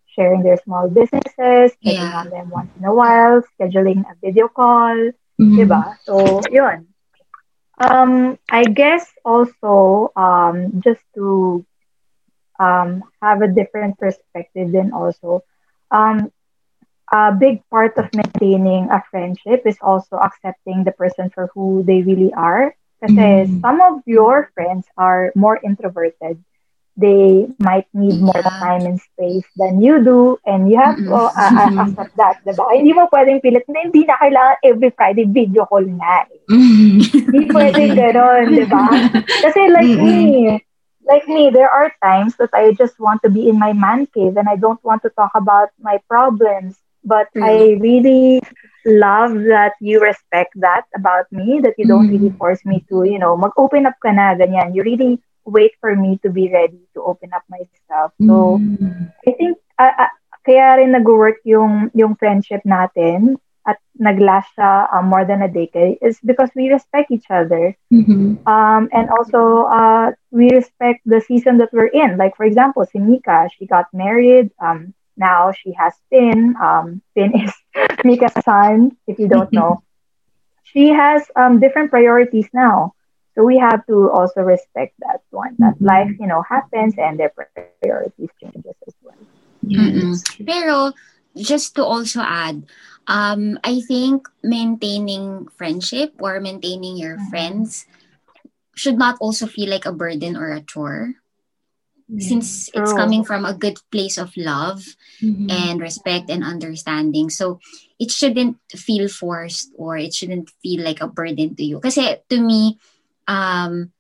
sharing 0.06 0.42
their 0.42 0.56
small 0.58 0.88
businesses, 0.88 1.76
checking 1.84 2.12
Yeah. 2.12 2.22
on 2.22 2.30
them 2.30 2.50
once 2.50 2.70
in 2.78 2.84
a 2.84 2.94
while, 2.94 3.42
scheduling 3.58 4.02
a 4.10 4.14
video 4.22 4.48
call, 4.48 5.10
Mhm. 5.40 5.58
diba? 5.58 5.96
So, 6.04 6.40
yun. 6.50 6.86
Um, 7.78 8.38
I 8.50 8.64
guess 8.64 9.10
also, 9.24 10.10
um, 10.16 10.80
just 10.84 11.02
to 11.14 11.64
um, 12.58 13.02
have 13.22 13.42
a 13.42 13.48
different 13.48 13.98
perspective 13.98 14.72
then 14.72 14.92
also, 14.92 15.42
um, 15.90 16.30
a 17.12 17.32
big 17.32 17.62
part 17.70 17.96
of 17.98 18.08
maintaining 18.12 18.88
a 18.90 19.02
friendship 19.10 19.62
is 19.66 19.78
also 19.82 20.16
accepting 20.16 20.84
the 20.84 20.92
person 20.92 21.30
for 21.30 21.48
who 21.54 21.82
they 21.86 22.02
really 22.02 22.32
are. 22.34 22.74
Kasi 23.02 23.46
Mhm. 23.46 23.60
some 23.60 23.80
of 23.80 24.00
your 24.06 24.50
friends 24.54 24.86
are 24.96 25.32
more 25.34 25.58
introverted. 25.62 26.38
They 26.96 27.48
might 27.58 27.88
need 27.94 28.20
more 28.20 28.44
Yeah. 28.44 28.60
time 28.60 28.84
and 28.84 29.00
space 29.00 29.46
than 29.56 29.80
you 29.80 30.04
do, 30.04 30.36
and 30.44 30.68
you 30.70 30.76
have 30.76 31.00
to 31.08 31.14
Mm-mm. 31.14 31.32
uh, 31.32 31.52
uh, 31.56 31.70
accept 31.80 32.12
that, 32.20 32.36
diba? 32.44 32.68
Hindi 32.68 32.92
mo 32.92 33.08
pwedeng 33.08 33.40
pilit 33.40 33.64
na 33.68 33.80
hindi 33.88 34.04
na 34.04 34.20
kailangan 34.20 34.56
every 34.62 34.90
Friday 34.92 35.24
video 35.24 35.64
call 35.64 35.84
nga. 35.88 36.28
eh. 36.28 36.40
Mhm. 36.52 37.00
Hindi 37.26 37.40
pwedeng 37.54 37.92
ganon, 37.96 38.44
di 38.52 38.64
ba? 38.68 38.84
Kasi 39.40 39.60
like 39.72 39.94
me, 39.96 40.60
like 41.08 41.26
me, 41.26 41.48
there 41.50 41.70
are 41.70 41.90
times 42.04 42.36
that 42.36 42.52
I 42.52 42.72
just 42.76 43.00
want 43.00 43.22
to 43.24 43.30
be 43.32 43.48
in 43.48 43.58
my 43.58 43.72
man 43.72 44.06
cave 44.12 44.36
and 44.36 44.48
I 44.48 44.56
don't 44.56 44.82
want 44.84 45.02
to 45.02 45.10
talk 45.16 45.32
about 45.34 45.72
my 45.80 45.98
problems. 46.08 46.76
But 47.02 47.28
I 47.40 47.80
really 47.80 48.38
love 48.86 49.34
that 49.50 49.74
you 49.80 49.98
respect 50.00 50.54
that 50.60 50.86
about 50.94 51.26
me, 51.32 51.58
that 51.64 51.74
you 51.78 51.86
don't 51.86 52.06
Mm. 52.06 52.14
really 52.14 52.32
force 52.38 52.62
me 52.64 52.84
to, 52.90 53.02
you 53.02 53.18
know, 53.18 53.34
mag-open 53.36 53.86
up 53.86 53.96
ka 54.02 54.12
na, 54.14 54.34
ganyan. 54.38 54.74
You 54.74 54.82
really 54.86 55.18
wait 55.44 55.72
for 55.80 55.94
me 55.94 56.18
to 56.22 56.30
be 56.30 56.50
ready 56.52 56.80
to 56.94 57.02
open 57.02 57.30
up 57.34 57.42
myself. 57.50 58.12
So, 58.20 58.58
Mhm. 58.58 59.12
I 59.26 59.30
think, 59.32 59.58
uh, 59.78 59.94
uh, 59.98 60.12
kaya 60.44 60.78
rin 60.78 60.92
nag-work 60.92 61.42
yung, 61.44 61.90
yung 61.94 62.14
friendship 62.16 62.62
natin 62.66 63.38
at 63.66 63.78
naglast 63.94 64.50
siya 64.58 64.90
uh, 64.90 65.02
more 65.02 65.24
than 65.24 65.42
a 65.42 65.50
decade 65.50 65.98
is 66.02 66.18
because 66.26 66.50
we 66.58 66.66
respect 66.66 67.10
each 67.14 67.30
other. 67.30 67.74
Mhm. 67.94 68.42
Um, 68.46 68.90
and 68.90 69.06
also, 69.10 69.70
uh, 69.70 70.10
we 70.34 70.50
respect 70.50 71.02
the 71.06 71.20
season 71.22 71.58
that 71.58 71.70
we're 71.70 71.92
in. 71.94 72.18
Like, 72.18 72.34
for 72.34 72.42
example, 72.44 72.82
si 72.86 72.98
Mika, 72.98 73.46
she 73.54 73.66
got 73.66 73.86
married. 73.94 74.50
Um, 74.58 74.94
now 75.16 75.52
she 75.52 75.70
has 75.78 75.94
Finn. 76.10 76.56
Um, 76.58 77.02
Finn 77.14 77.30
is 77.46 77.54
Mika's 78.02 78.34
son, 78.42 78.96
if 79.06 79.18
you 79.18 79.28
don't 79.28 79.52
know. 79.52 79.82
She 80.64 80.88
has 80.88 81.22
um, 81.36 81.60
different 81.60 81.90
priorities 81.90 82.48
now. 82.52 82.94
So 83.34 83.44
we 83.44 83.58
have 83.58 83.86
to 83.86 84.10
also 84.10 84.40
respect 84.42 84.94
that 85.00 85.22
one, 85.30 85.56
that 85.58 85.76
Mhm. 85.80 85.86
life, 85.86 86.10
you 86.20 86.26
know, 86.26 86.42
happens 86.42 86.94
and 86.98 87.18
their 87.18 87.30
priorities 87.30 88.04
changes 88.12 88.44
as 88.54 88.66
well. 88.74 88.90
Yeah, 89.62 89.88
Mm-mm. 89.88 90.12
that's. 90.12 90.24
Pero 90.44 90.92
just 91.36 91.74
to 91.76 91.84
also 91.84 92.20
add, 92.20 92.66
um, 93.06 93.58
I 93.64 93.80
think 93.80 94.28
maintaining 94.42 95.48
friendship 95.56 96.14
or 96.20 96.40
maintaining 96.40 96.96
your 96.96 97.16
Mhm. 97.16 97.30
friends 97.30 97.86
should 98.74 98.98
not 98.98 99.16
also 99.20 99.46
feel 99.46 99.70
like 99.70 99.86
a 99.86 99.92
burden 99.92 100.36
or 100.36 100.50
a 100.52 100.60
chore. 100.60 101.14
Yeah. 102.08 102.18
Since 102.28 102.68
it's 102.74 102.92
True. 102.92 102.96
coming 102.96 103.24
from 103.24 103.44
a 103.44 103.54
good 103.54 103.78
place 103.90 104.18
of 104.18 104.36
love 104.36 104.96
Mhm. 105.22 105.48
and 105.50 105.80
respect 105.80 106.28
and 106.30 106.44
understanding. 106.44 107.30
So 107.30 107.58
it 107.98 108.10
shouldn't 108.10 108.58
feel 108.74 109.08
forced 109.08 109.72
or 109.76 109.96
it 109.96 110.14
shouldn't 110.14 110.50
feel 110.62 110.82
like 110.84 111.00
a 111.00 111.08
burden 111.08 111.54
to 111.56 111.64
you. 111.64 111.80
Kasi 111.80 112.18
to 112.28 112.40
me, 112.40 112.78
um, 113.28 113.92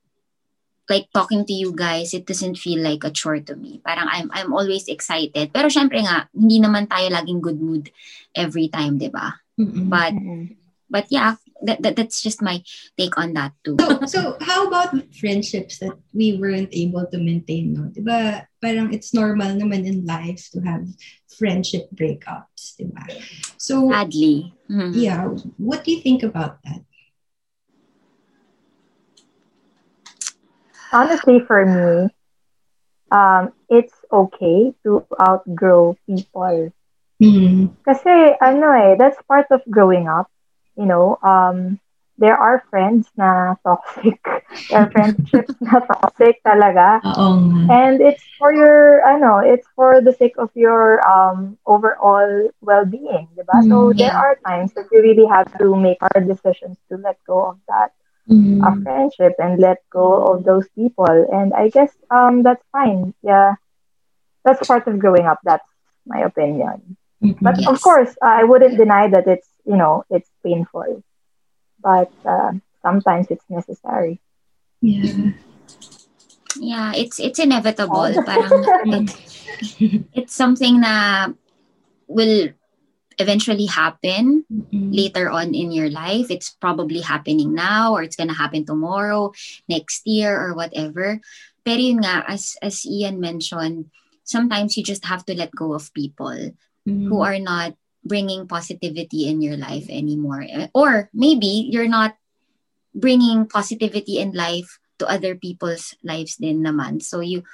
like 0.88 1.08
talking 1.14 1.44
to 1.46 1.52
you 1.52 1.72
guys, 1.74 2.12
it 2.12 2.26
doesn't 2.26 2.58
feel 2.58 2.82
like 2.82 3.04
a 3.04 3.10
chore 3.10 3.40
to 3.40 3.54
me. 3.56 3.80
Parang 3.84 4.08
I'm 4.10 4.28
I'm 4.34 4.52
always 4.52 4.88
excited. 4.88 5.52
Pero 5.54 5.72
syempre 5.72 6.02
nga, 6.02 6.28
hindi 6.34 6.60
naman 6.60 6.90
tayo 6.90 7.08
laging 7.08 7.40
good 7.40 7.60
mood 7.60 7.88
every 8.34 8.68
time, 8.68 8.98
'di 8.98 9.08
ba? 9.08 9.40
Mhm. 9.56 9.88
But 9.88 10.14
but 10.92 11.06
yeah, 11.08 11.40
that, 11.64 11.80
that 11.80 11.96
that's 11.96 12.20
just 12.20 12.42
my 12.42 12.60
take 12.98 13.16
on 13.16 13.32
that 13.32 13.56
too. 13.64 13.80
So, 13.80 14.04
so 14.04 14.20
how 14.44 14.66
about 14.68 14.92
friendships 15.16 15.78
that 15.80 15.96
we 16.12 16.36
weren't 16.36 16.68
able 16.74 17.06
to 17.08 17.18
maintain, 17.18 17.72
no? 17.72 17.88
Diba, 17.88 18.44
parang 18.60 18.92
it's 18.92 19.14
normal 19.14 19.56
naman 19.56 19.86
in 19.88 20.04
life 20.04 20.50
to 20.52 20.60
have 20.60 20.84
friendship 21.38 21.88
breakups, 21.96 22.76
diba? 22.76 23.06
So, 23.56 23.88
Sadly. 23.88 24.52
Mhm. 24.68 24.92
yeah, 24.92 25.24
what 25.56 25.86
do 25.86 25.96
you 25.96 26.04
think 26.04 26.22
about 26.22 26.60
that? 26.68 26.84
Honestly, 30.92 31.40
for 31.40 31.64
me, 31.66 32.10
um, 33.10 33.52
it's 33.68 33.94
okay 34.12 34.72
to 34.84 35.04
outgrow 35.20 35.96
people. 36.06 36.72
Mm. 37.22 37.70
Kasi, 37.84 38.34
ano 38.40 38.66
eh, 38.72 38.94
that's 38.98 39.20
part 39.28 39.46
of 39.50 39.60
growing 39.70 40.08
up. 40.08 40.28
You 40.76 40.86
know, 40.86 41.18
um, 41.22 41.78
there 42.18 42.36
are 42.36 42.64
friends 42.70 43.08
na 43.16 43.54
toxic. 43.64 44.20
there 44.70 44.86
are 44.86 44.90
friendships 44.90 45.54
na 45.60 45.80
toxic 45.80 46.42
talaga. 46.44 47.00
Nga. 47.02 47.72
And 47.72 48.00
it's 48.00 48.24
for 48.38 48.52
your, 48.52 49.04
ano, 49.06 49.38
it's 49.38 49.66
for 49.76 50.00
the 50.00 50.12
sake 50.12 50.36
of 50.38 50.50
your 50.54 51.00
um, 51.06 51.58
overall 51.66 52.50
well-being, 52.60 53.28
diba? 53.36 53.58
Mm, 53.62 53.68
So, 53.68 53.92
there 53.96 54.12
yeah. 54.12 54.18
are 54.18 54.36
times 54.46 54.72
that 54.74 54.86
you 54.90 55.00
really 55.02 55.26
have 55.26 55.48
to 55.58 55.76
make 55.76 55.98
hard 56.00 56.26
decisions 56.26 56.78
to 56.90 56.96
let 56.98 57.18
go 57.26 57.54
of 57.54 57.58
that 57.68 57.92
Mm. 58.30 58.62
a 58.62 58.70
friendship 58.82 59.34
and 59.38 59.58
let 59.58 59.78
go 59.90 60.22
of 60.30 60.44
those 60.44 60.68
people. 60.78 61.10
And 61.10 61.52
I 61.52 61.68
guess 61.68 61.90
um 62.10 62.42
that's 62.42 62.62
fine. 62.70 63.14
Yeah. 63.22 63.54
That's 64.44 64.66
part 64.66 64.86
of 64.86 64.98
growing 64.98 65.26
up. 65.26 65.40
That's 65.44 65.66
my 66.06 66.20
opinion. 66.22 66.96
Mhm. 67.22 67.38
But 67.42 67.58
Yes. 67.58 67.68
of 67.68 67.82
course, 67.82 68.14
I 68.22 68.44
wouldn't 68.44 68.76
deny 68.78 69.08
that 69.10 69.26
it's, 69.26 69.48
you 69.66 69.76
know, 69.76 70.04
it's 70.10 70.30
painful. 70.44 71.02
But 71.82 72.10
uh, 72.24 72.52
sometimes 72.82 73.26
it's 73.30 73.44
necessary. 73.50 74.20
Yeah. 74.80 75.34
Yeah, 76.58 76.92
it's 76.94 77.18
it's 77.18 77.38
inevitable. 77.38 78.06
Oh. 78.12 78.22
Parang 78.26 78.54
it, 78.86 79.08
it's 80.14 80.34
something 80.34 80.80
na 80.80 81.28
will 82.06 82.50
eventually 83.22 83.70
happen 83.70 84.42
Mhm. 84.50 84.90
later 84.90 85.30
on 85.30 85.54
in 85.54 85.70
your 85.70 85.88
life. 85.88 86.28
It's 86.28 86.50
probably 86.58 87.00
happening 87.00 87.54
now 87.54 87.94
or 87.94 88.02
it's 88.02 88.18
gonna 88.18 88.34
happen 88.36 88.66
tomorrow, 88.66 89.30
next 89.70 90.02
year 90.04 90.34
or 90.34 90.58
whatever. 90.58 91.22
Pero 91.62 91.78
yun 91.78 92.02
nga, 92.02 92.26
as, 92.26 92.58
as 92.58 92.82
Ian 92.82 93.22
mentioned, 93.22 93.94
sometimes 94.26 94.74
you 94.74 94.82
just 94.82 95.06
have 95.06 95.22
to 95.30 95.34
let 95.38 95.54
go 95.54 95.72
of 95.72 95.94
people 95.94 96.52
Mhm. 96.82 97.06
who 97.06 97.22
are 97.22 97.38
not 97.38 97.78
bringing 98.02 98.50
positivity 98.50 99.30
in 99.30 99.38
your 99.38 99.54
life 99.54 99.86
anymore. 99.86 100.42
Eh, 100.42 100.66
Or 100.74 101.06
maybe 101.14 101.70
you're 101.70 101.90
not 101.90 102.18
bringing 102.90 103.46
positivity 103.46 104.18
in 104.18 104.34
life 104.34 104.82
to 104.98 105.06
other 105.06 105.38
people's 105.38 105.94
lives 106.02 106.36
din 106.36 106.66
naman. 106.66 106.98
So 107.02 107.22
you 107.22 107.46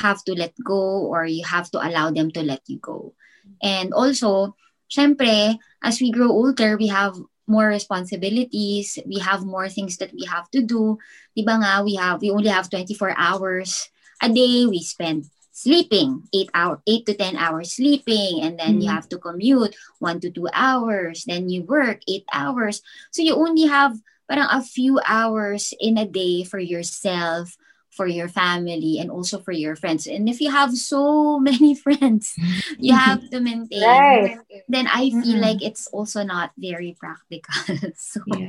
have 0.00 0.24
to 0.24 0.32
let 0.32 0.56
go 0.64 1.04
or 1.04 1.26
you 1.28 1.44
have 1.44 1.68
to 1.76 1.78
allow 1.78 2.10
them 2.10 2.32
to 2.32 2.40
let 2.42 2.64
you 2.66 2.80
go. 2.80 3.12
And 3.60 3.92
also, 3.92 4.56
syempre, 4.90 5.56
as 5.82 6.00
we 6.00 6.10
grow 6.10 6.28
older, 6.30 6.76
we 6.76 6.88
have 6.88 7.16
more 7.46 7.66
responsibilities, 7.68 8.98
we 9.06 9.18
have 9.18 9.44
more 9.46 9.68
things 9.68 9.96
that 9.98 10.12
we 10.12 10.24
have 10.26 10.50
to 10.50 10.62
do. 10.62 10.98
Diba 11.36 11.58
nga, 11.62 11.82
we 11.84 11.94
have 11.96 12.20
we 12.22 12.30
only 12.30 12.50
have 12.50 12.70
24 12.70 13.14
hours 13.16 13.88
a 14.22 14.28
day. 14.28 14.66
We 14.66 14.82
spend 14.82 15.26
sleeping 15.52 16.24
8 16.32 16.50
hour 16.54 16.80
8 16.86 17.04
to 17.06 17.14
10 17.14 17.36
hours 17.36 17.74
sleeping 17.76 18.40
and 18.40 18.56
then 18.58 18.80
you 18.80 18.88
Mm. 18.88 18.94
have 18.94 19.08
to 19.10 19.18
commute 19.18 19.74
1 19.98 20.20
to 20.24 20.30
2 20.30 20.48
hours 20.54 21.24
then 21.26 21.50
you 21.50 21.60
work 21.66 22.00
8 22.08 22.24
hours 22.32 22.80
so 23.10 23.20
you 23.20 23.34
only 23.36 23.66
have 23.68 23.98
parang 24.30 24.48
a 24.48 24.62
few 24.62 24.96
hours 25.04 25.74
in 25.82 25.98
a 25.98 26.06
day 26.06 26.46
for 26.46 26.62
yourself 26.62 27.58
for 28.00 28.08
your 28.08 28.32
family 28.32 28.96
and 28.96 29.12
also 29.12 29.36
for 29.44 29.52
your 29.52 29.76
friends 29.76 30.08
and 30.08 30.24
if 30.24 30.40
you 30.40 30.48
have 30.48 30.72
so 30.72 31.36
many 31.50 31.76
friends 31.76 32.32
you 32.80 32.96
have 32.96 33.20
to 33.28 33.40
maintain 33.44 34.00
Right. 34.00 34.40
then 34.72 34.88
i 34.88 35.12
feel 35.20 35.36
Mm-mm. 35.36 35.44
like 35.44 35.60
it's 35.60 35.84
also 35.92 36.24
not 36.24 36.56
very 36.56 36.96
practical 36.96 37.76
so 38.00 38.24
Yeah. 38.24 38.48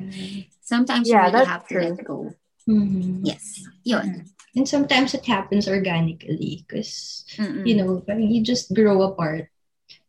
sometimes 0.64 1.12
Yeah, 1.12 1.28
you 1.28 1.36
really 1.36 1.46
have 1.52 1.68
to 1.68 1.76
let 1.84 2.00
go 2.08 2.32
Mhm. 2.70 3.28
yes 3.28 3.68
yun 3.84 4.32
And 4.56 4.68
sometimes 4.68 5.14
it 5.16 5.26
happens 5.26 5.68
organically 5.68 6.64
because, 6.68 7.24
you 7.64 7.76
know, 7.80 8.04
you 8.20 8.44
just 8.44 8.74
grow 8.76 9.02
apart. 9.04 9.48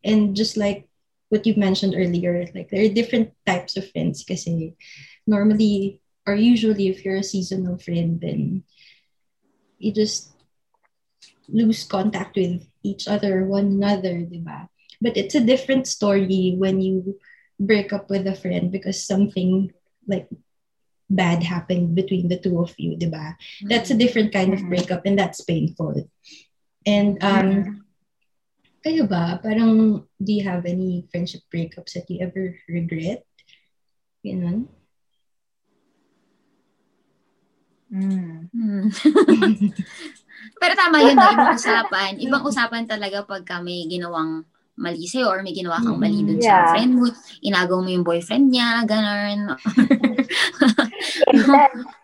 And 0.03 0.35
just 0.35 0.59
like 0.59 0.89
what 1.31 1.47
you 1.47 1.55
mentioned 1.57 1.95
earlier, 1.97 2.47
like 2.55 2.69
there 2.71 2.85
are 2.85 2.93
different 2.93 3.31
types 3.47 3.79
of 3.79 3.87
friends 3.95 4.23
because 4.25 4.47
normally 5.27 6.01
or 6.27 6.35
usually 6.35 6.89
if 6.89 7.05
you're 7.05 7.23
a 7.23 7.23
seasonal 7.23 7.79
friend, 7.79 8.21
then 8.21 8.63
you 9.83 9.91
just 9.93 10.31
lose 11.49 11.85
contact 11.85 12.37
with 12.37 12.63
each 12.83 13.09
other, 13.09 13.45
one 13.45 13.67
another, 13.83 14.23
diba? 14.23 14.69
But 15.03 15.17
it's 15.17 15.35
a 15.35 15.43
different 15.45 15.87
story 15.87 16.55
when 16.57 16.81
you 16.81 17.19
break 17.59 17.93
up 17.93 18.11
with 18.11 18.27
a 18.27 18.35
friend 18.35 18.71
because 18.71 19.03
something 19.03 19.73
like 20.07 20.29
bad 21.11 21.43
happened 21.43 21.95
between 21.95 22.29
the 22.29 22.39
two 22.39 22.59
of 22.63 22.75
you, 22.79 22.97
diba? 22.97 23.37
That's 23.67 23.91
a 23.91 23.99
different 23.99 24.33
kind 24.33 24.55
of 24.55 24.61
Mhm. 24.63 24.69
breakup 24.71 25.03
and 25.05 25.19
that's 25.19 25.43
painful. 25.43 26.09
And 26.87 27.19
um 27.23 27.83
Kayo 28.83 29.07
ba? 29.07 29.39
Parang, 29.39 30.03
do 30.19 30.31
you 30.35 30.43
have 30.43 30.67
any 30.67 31.07
friendship 31.07 31.47
breakups 31.55 31.95
that 31.95 32.11
you 32.11 32.19
ever 32.19 32.59
regret? 32.67 33.23
Ganon? 34.27 34.67
Mm. 37.93 38.49
Hmm. 38.51 38.89
Pero 40.63 40.73
tama 40.79 40.97
yun, 41.05 41.15
no? 41.15 41.29
ibang 41.29 41.55
usapan. 41.55 42.13
Ibang 42.17 42.43
usapan 42.49 42.85
talaga 42.89 43.23
pag 43.29 43.45
may 43.61 43.85
ginawang 43.85 44.49
mali 44.73 45.05
sa'yo 45.05 45.29
or 45.29 45.45
may 45.45 45.53
ginawa 45.53 45.85
kang 45.85 46.01
mali 46.01 46.25
dun 46.25 46.41
Yeah. 46.41 46.65
sa 46.65 46.73
friend 46.75 46.93
mo. 46.97 47.05
Inagaw 47.45 47.79
mo 47.85 47.91
yung 47.93 48.07
boyfriend 48.07 48.49
niya, 48.49 48.81
gano'n. 48.89 49.53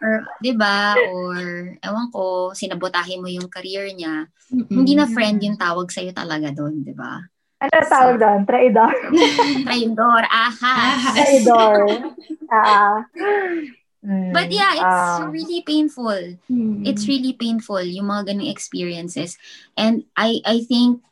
or, 0.04 0.12
di 0.44 0.52
ba? 0.52 0.92
Or, 1.08 1.40
ewan 1.80 2.06
ko, 2.12 2.52
sinabotahin 2.52 3.24
mo 3.24 3.28
yung 3.32 3.48
career 3.48 3.88
niya. 3.96 4.28
Hindi 4.52 4.92
na 4.94 5.08
friend 5.08 5.40
yung 5.40 5.56
tawag 5.56 5.88
sa'yo 5.88 6.12
talaga 6.12 6.52
doon, 6.52 6.84
di 6.84 6.92
ba? 6.92 7.16
Ano 7.58 7.74
tawag 7.90 8.16
doon? 8.20 8.40
Traidor. 8.46 8.94
Traidor. 9.66 10.22
Ahas. 10.30 11.00
Traidor. 11.16 11.80
Ah. 12.52 13.00
Mm, 14.04 14.32
But 14.32 14.52
yeah, 14.54 14.72
it's 14.78 15.02
um, 15.18 15.30
really 15.34 15.62
painful. 15.66 16.38
Mm. 16.50 16.86
It's 16.86 17.08
really 17.08 17.32
painful 17.34 17.82
yung 17.82 18.06
mga 18.06 18.30
ganung 18.30 18.50
experiences. 18.50 19.34
And 19.74 20.06
I 20.14 20.38
I 20.46 20.62
think 20.62 21.02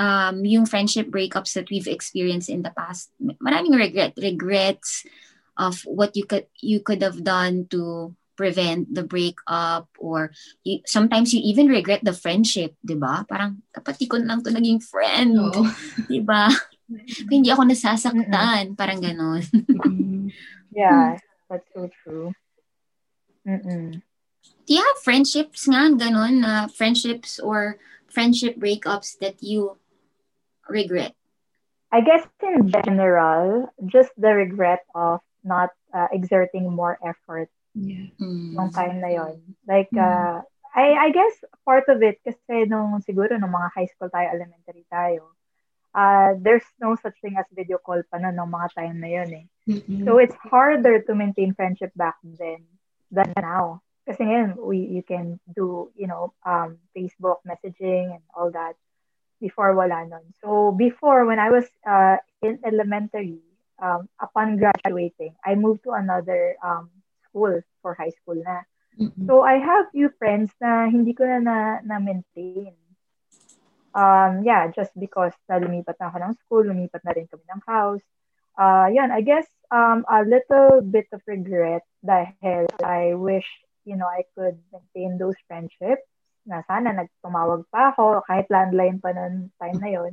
um 0.00 0.44
yung 0.44 0.64
friendship 0.64 1.08
breakups 1.12 1.52
that 1.56 1.68
we've 1.68 1.88
experienced 1.88 2.48
in 2.48 2.64
the 2.64 2.72
past, 2.72 3.12
maraming 3.20 3.76
regret 3.76 4.16
regrets 4.16 5.04
of 5.60 5.80
what 5.84 6.16
you 6.16 6.24
could 6.24 6.48
you 6.60 6.80
could 6.80 7.04
have 7.04 7.20
done 7.24 7.68
to 7.72 8.12
prevent 8.36 8.92
the 8.92 9.00
breakup 9.00 9.88
or 9.96 10.28
you, 10.60 10.84
sometimes 10.84 11.32
you 11.32 11.40
even 11.40 11.68
regret 11.68 12.04
the 12.04 12.12
friendship, 12.12 12.76
'di 12.84 12.96
ba? 12.96 13.24
Parang 13.28 13.60
dapat 13.72 13.96
ko 14.08 14.20
lang 14.20 14.44
to 14.44 14.52
naging 14.52 14.80
friend, 14.80 15.36
Oo. 15.36 15.64
'di 16.08 16.20
ba? 16.24 16.48
Hindi 17.32 17.48
ako 17.50 17.68
nasasaktan, 17.68 18.72
parang 18.76 19.00
ganon. 19.04 19.44
Mm. 19.68 20.32
Yeah, 20.76 21.16
that's 21.48 21.66
so 21.74 21.90
true. 22.02 22.32
Mm-mm. 23.46 24.02
Do 24.66 24.70
you 24.74 24.82
have 24.82 24.98
friendships 25.02 25.66
nga 25.70 25.90
ganon 25.94 26.42
na 26.42 26.66
friendships 26.66 27.38
or 27.38 27.78
friendship 28.10 28.58
breakups 28.58 29.18
that 29.22 29.38
you 29.42 29.78
regret? 30.68 31.14
I 31.94 32.02
guess 32.02 32.26
in 32.42 32.70
general, 32.70 33.70
just 33.86 34.10
the 34.18 34.34
regret 34.34 34.82
of 34.94 35.22
not 35.46 35.70
uh, 35.94 36.10
exerting 36.10 36.66
more 36.70 36.98
effort 37.04 37.48
Yeah. 37.76 38.08
Mm. 38.18 38.56
nung 38.56 38.72
time 38.72 39.04
na 39.04 39.12
yon. 39.12 39.54
Like, 39.68 39.92
Mm. 39.92 40.00
uh, 40.00 40.40
I, 40.72 41.08
I 41.08 41.08
guess 41.12 41.44
part 41.64 41.84
of 41.92 42.00
it, 42.00 42.18
kasi 42.24 42.64
nung 42.66 42.98
siguro 43.04 43.36
nung 43.36 43.52
mga 43.52 43.68
high 43.76 43.88
school 43.92 44.08
tayo, 44.08 44.32
elementary 44.32 44.88
tayo, 44.88 45.36
uh, 45.96 46.36
there's 46.36 46.68
no 46.78 46.94
such 47.00 47.16
thing 47.24 47.40
as 47.40 47.48
video 47.56 47.80
call 47.80 47.98
pa 48.12 48.20
na 48.20 48.30
nung 48.30 48.52
mga 48.52 48.68
time 48.76 49.00
na 49.00 49.08
yun 49.08 49.30
eh. 49.32 49.46
Mm-mm. 49.64 50.04
So 50.04 50.20
it's 50.20 50.36
harder 50.36 51.00
to 51.08 51.12
maintain 51.16 51.56
friendship 51.56 51.90
back 51.96 52.20
then 52.22 52.68
than 53.08 53.32
now. 53.40 53.80
Kasi 54.06 54.22
ngayon, 54.22 54.60
we, 54.62 54.86
you 54.86 55.02
can 55.02 55.40
do, 55.50 55.90
you 55.98 56.06
know, 56.06 56.30
um, 56.46 56.78
Facebook 56.94 57.42
messaging 57.42 58.14
and 58.14 58.22
all 58.36 58.52
that. 58.52 58.76
Before 59.36 59.74
wala 59.76 60.06
nun. 60.06 60.32
So 60.40 60.72
before, 60.72 61.26
when 61.26 61.36
I 61.36 61.50
was 61.50 61.66
uh, 61.84 62.16
in 62.40 62.56
elementary, 62.64 63.42
um, 63.76 64.08
upon 64.16 64.56
graduating, 64.56 65.36
I 65.44 65.56
moved 65.56 65.84
to 65.84 65.92
another 65.92 66.56
um, 66.64 66.88
school 67.28 67.60
for 67.82 67.92
high 67.92 68.16
school 68.16 68.40
na. 68.40 68.64
Mm-mm. 68.96 69.26
So 69.26 69.44
I 69.44 69.60
have 69.60 69.92
few 69.92 70.08
friends 70.16 70.48
na 70.56 70.88
hindi 70.88 71.12
ko 71.12 71.28
na 71.28 71.38
na, 71.44 71.56
na 71.84 71.96
maintain. 72.00 72.72
Um, 73.96 74.44
yeah, 74.44 74.68
just 74.68 74.92
because 75.00 75.32
na 75.48 75.56
lumipat 75.56 75.96
na 75.96 76.12
ako 76.12 76.16
ng 76.20 76.34
school, 76.44 76.64
lumipat 76.68 77.00
na 77.00 77.16
rin 77.16 77.24
kami 77.32 77.48
ng 77.48 77.64
house. 77.64 78.04
Uh, 78.60 78.92
yan, 78.92 79.08
I 79.08 79.24
guess 79.24 79.48
um, 79.72 80.04
a 80.04 80.20
little 80.20 80.84
bit 80.84 81.08
of 81.16 81.24
regret 81.24 81.80
dahil 82.04 82.68
I 82.84 83.16
wish, 83.16 83.48
you 83.88 83.96
know, 83.96 84.04
I 84.04 84.28
could 84.36 84.60
maintain 84.68 85.16
those 85.16 85.36
friendships 85.48 86.04
na 86.44 86.60
sana 86.68 86.92
nagtumawag 86.92 87.64
pa 87.72 87.96
ako 87.96 88.20
kahit 88.28 88.52
landline 88.52 89.00
pa 89.00 89.16
noon 89.16 89.48
time 89.56 89.80
na 89.80 89.90
yon. 89.90 90.12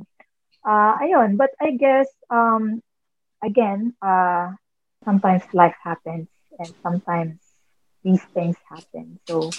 Uh, 0.64 0.96
ayun, 1.04 1.36
but 1.36 1.52
I 1.60 1.76
guess, 1.76 2.08
um, 2.32 2.80
again, 3.44 3.92
uh, 4.00 4.56
sometimes 5.04 5.44
life 5.52 5.76
happens 5.84 6.32
and 6.56 6.72
sometimes 6.80 7.36
these 8.00 8.24
things 8.32 8.56
happen. 8.64 9.20
So 9.28 9.52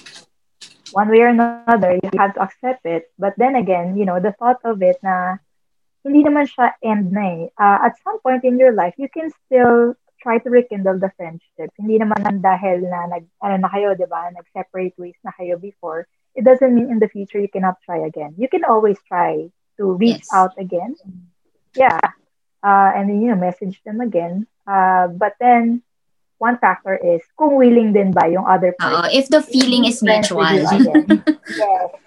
one 0.96 1.12
way 1.12 1.28
or 1.28 1.36
another, 1.36 2.00
you 2.00 2.10
have 2.16 2.32
to 2.40 2.42
accept 2.42 2.88
it. 2.88 3.12
But 3.20 3.36
then 3.36 3.60
again, 3.60 4.00
you 4.00 4.08
know, 4.08 4.24
the 4.24 4.32
thought 4.40 4.64
of 4.64 4.80
it 4.80 4.96
na 5.04 5.36
hindi 6.08 6.24
naman 6.24 6.48
siya 6.48 6.72
end 6.80 7.12
na 7.12 7.24
eh. 7.28 7.42
Uh, 7.60 7.92
at 7.92 8.00
some 8.00 8.24
point 8.24 8.48
in 8.48 8.56
your 8.56 8.72
life, 8.72 8.96
you 8.96 9.12
can 9.12 9.28
still 9.44 10.00
try 10.24 10.40
to 10.40 10.50
rekindle 10.50 10.96
the 10.98 11.12
friendship. 11.20 11.70
Hindi 11.76 12.00
naman 12.00 12.24
lang 12.24 12.40
dahil 12.40 12.88
na 12.88 13.12
nag, 13.12 13.28
ano 13.44 13.56
na 13.60 13.70
kayo, 13.70 13.92
di 13.94 14.08
ba, 14.08 14.32
nag-separate 14.32 14.96
ways 14.96 15.20
na 15.28 15.36
kayo 15.36 15.60
before. 15.60 16.08
It 16.32 16.48
doesn't 16.48 16.72
mean 16.72 16.90
in 16.90 17.04
the 17.04 17.12
future 17.12 17.44
you 17.44 17.52
cannot 17.52 17.78
try 17.84 18.00
again. 18.08 18.34
You 18.40 18.48
can 18.48 18.64
always 18.64 18.98
try 19.06 19.52
to 19.78 19.84
reach 20.00 20.24
Yes. 20.26 20.32
out 20.32 20.56
again. 20.56 20.96
Yeah. 21.76 22.00
Uh, 22.64 22.90
and 22.96 23.12
then, 23.12 23.20
you 23.22 23.30
know, 23.30 23.38
message 23.38 23.84
them 23.84 24.00
again. 24.00 24.48
Uh, 24.66 25.12
but 25.12 25.38
then, 25.44 25.85
one 26.38 26.58
factor 26.60 26.96
is 27.00 27.22
kung 27.40 27.56
willing 27.56 27.94
din 27.94 28.12
ba 28.12 28.28
yung 28.28 28.46
other 28.46 28.76
person. 28.78 29.10
if 29.12 29.30
the 29.30 29.42
feeling 29.42 29.86
is 29.86 30.04
mutual. 30.04 30.44
yes. 30.44 31.92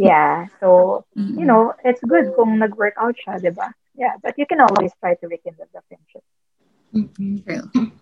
Yeah. 0.00 0.48
So, 0.60 1.04
you 1.12 1.44
know, 1.44 1.76
it's 1.84 2.00
good 2.00 2.32
kung 2.32 2.56
nag-work 2.56 2.96
out 2.96 3.12
siya, 3.20 3.36
di 3.36 3.52
ba? 3.52 3.68
Yeah, 3.92 4.16
but 4.24 4.32
you 4.40 4.48
can 4.48 4.64
always 4.64 4.96
try 4.96 5.12
to 5.20 5.26
rekindle 5.28 5.68
the 5.68 5.84
friendship. 5.84 6.24
True. 7.44 7.92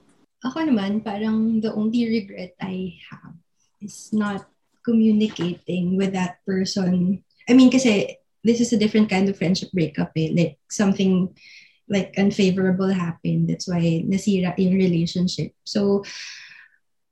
Ako 0.47 0.63
naman, 0.63 1.03
parang 1.03 1.59
the 1.59 1.75
only 1.75 2.07
regret 2.07 2.55
I 2.63 2.95
have 3.11 3.35
is 3.83 4.15
not 4.15 4.47
communicating 4.87 5.99
with 5.99 6.15
that 6.15 6.39
person. 6.47 7.25
I 7.51 7.59
mean, 7.59 7.75
kasi 7.75 8.15
this 8.47 8.63
is 8.63 8.71
a 8.71 8.79
different 8.79 9.11
kind 9.11 9.27
of 9.27 9.35
friendship 9.35 9.75
breakup 9.75 10.15
eh. 10.15 10.31
Like, 10.31 10.63
something 10.71 11.35
like 11.89 12.15
unfavorable 12.19 12.91
happened. 12.91 13.49
That's 13.49 13.69
why 13.69 14.03
nasira 14.07 14.55
yung 14.59 14.75
relationship. 14.75 15.55
So, 15.65 16.05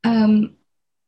um, 0.05 0.57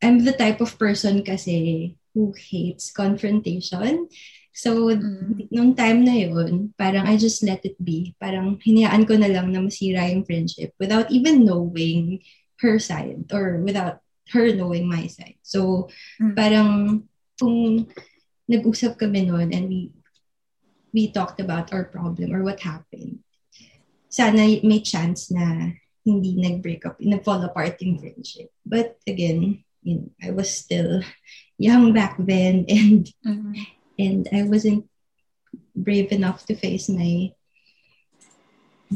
I'm 0.02 0.24
the 0.24 0.32
type 0.32 0.60
of 0.60 0.78
person 0.78 1.24
kasi 1.24 1.96
who 2.14 2.32
hates 2.36 2.92
confrontation. 2.92 4.08
So, 4.56 4.88
Mm. 4.88 5.52
nung 5.52 5.72
time 5.76 6.04
na 6.04 6.16
yun, 6.16 6.72
parang 6.80 7.04
I 7.04 7.20
just 7.20 7.44
let 7.44 7.60
it 7.68 7.76
be. 7.76 8.16
Parang 8.16 8.56
hinayaan 8.56 9.04
ko 9.04 9.20
na 9.20 9.28
lang 9.28 9.52
na 9.52 9.60
masira 9.60 10.08
yung 10.08 10.24
friendship 10.24 10.72
without 10.80 11.12
even 11.12 11.44
knowing 11.44 12.24
her 12.64 12.80
side 12.80 13.28
or 13.28 13.60
without 13.60 14.00
her 14.32 14.48
knowing 14.56 14.88
my 14.88 15.06
side. 15.12 15.36
So, 15.44 15.92
Mm. 16.16 16.32
parang 16.32 16.68
kung 17.36 17.84
nag-usap 18.48 18.96
kami 18.96 19.28
noon 19.28 19.52
and 19.52 19.68
we 19.68 19.92
we 20.96 21.12
talked 21.12 21.36
about 21.44 21.68
our 21.76 21.84
problem 21.84 22.32
or 22.32 22.40
what 22.40 22.64
happened, 22.64 23.15
sana 24.08 24.42
may 24.62 24.80
chance 24.80 25.30
na 25.30 25.72
hindi 26.06 26.38
nag-break 26.38 26.86
up, 26.86 26.96
nag-fall 27.00 27.42
apart 27.42 27.80
yung 27.82 27.98
friendship. 27.98 28.50
But 28.64 28.98
again, 29.06 29.64
you 29.82 29.94
know, 29.94 30.08
I 30.22 30.30
was 30.30 30.50
still 30.50 31.02
young 31.58 31.92
back 31.92 32.14
then 32.18 32.66
and 32.70 33.10
Mhm. 33.26 33.54
and 33.98 34.22
I 34.30 34.44
wasn't 34.44 34.86
brave 35.74 36.12
enough 36.12 36.44
to 36.46 36.54
face 36.54 36.88
my 36.88 37.32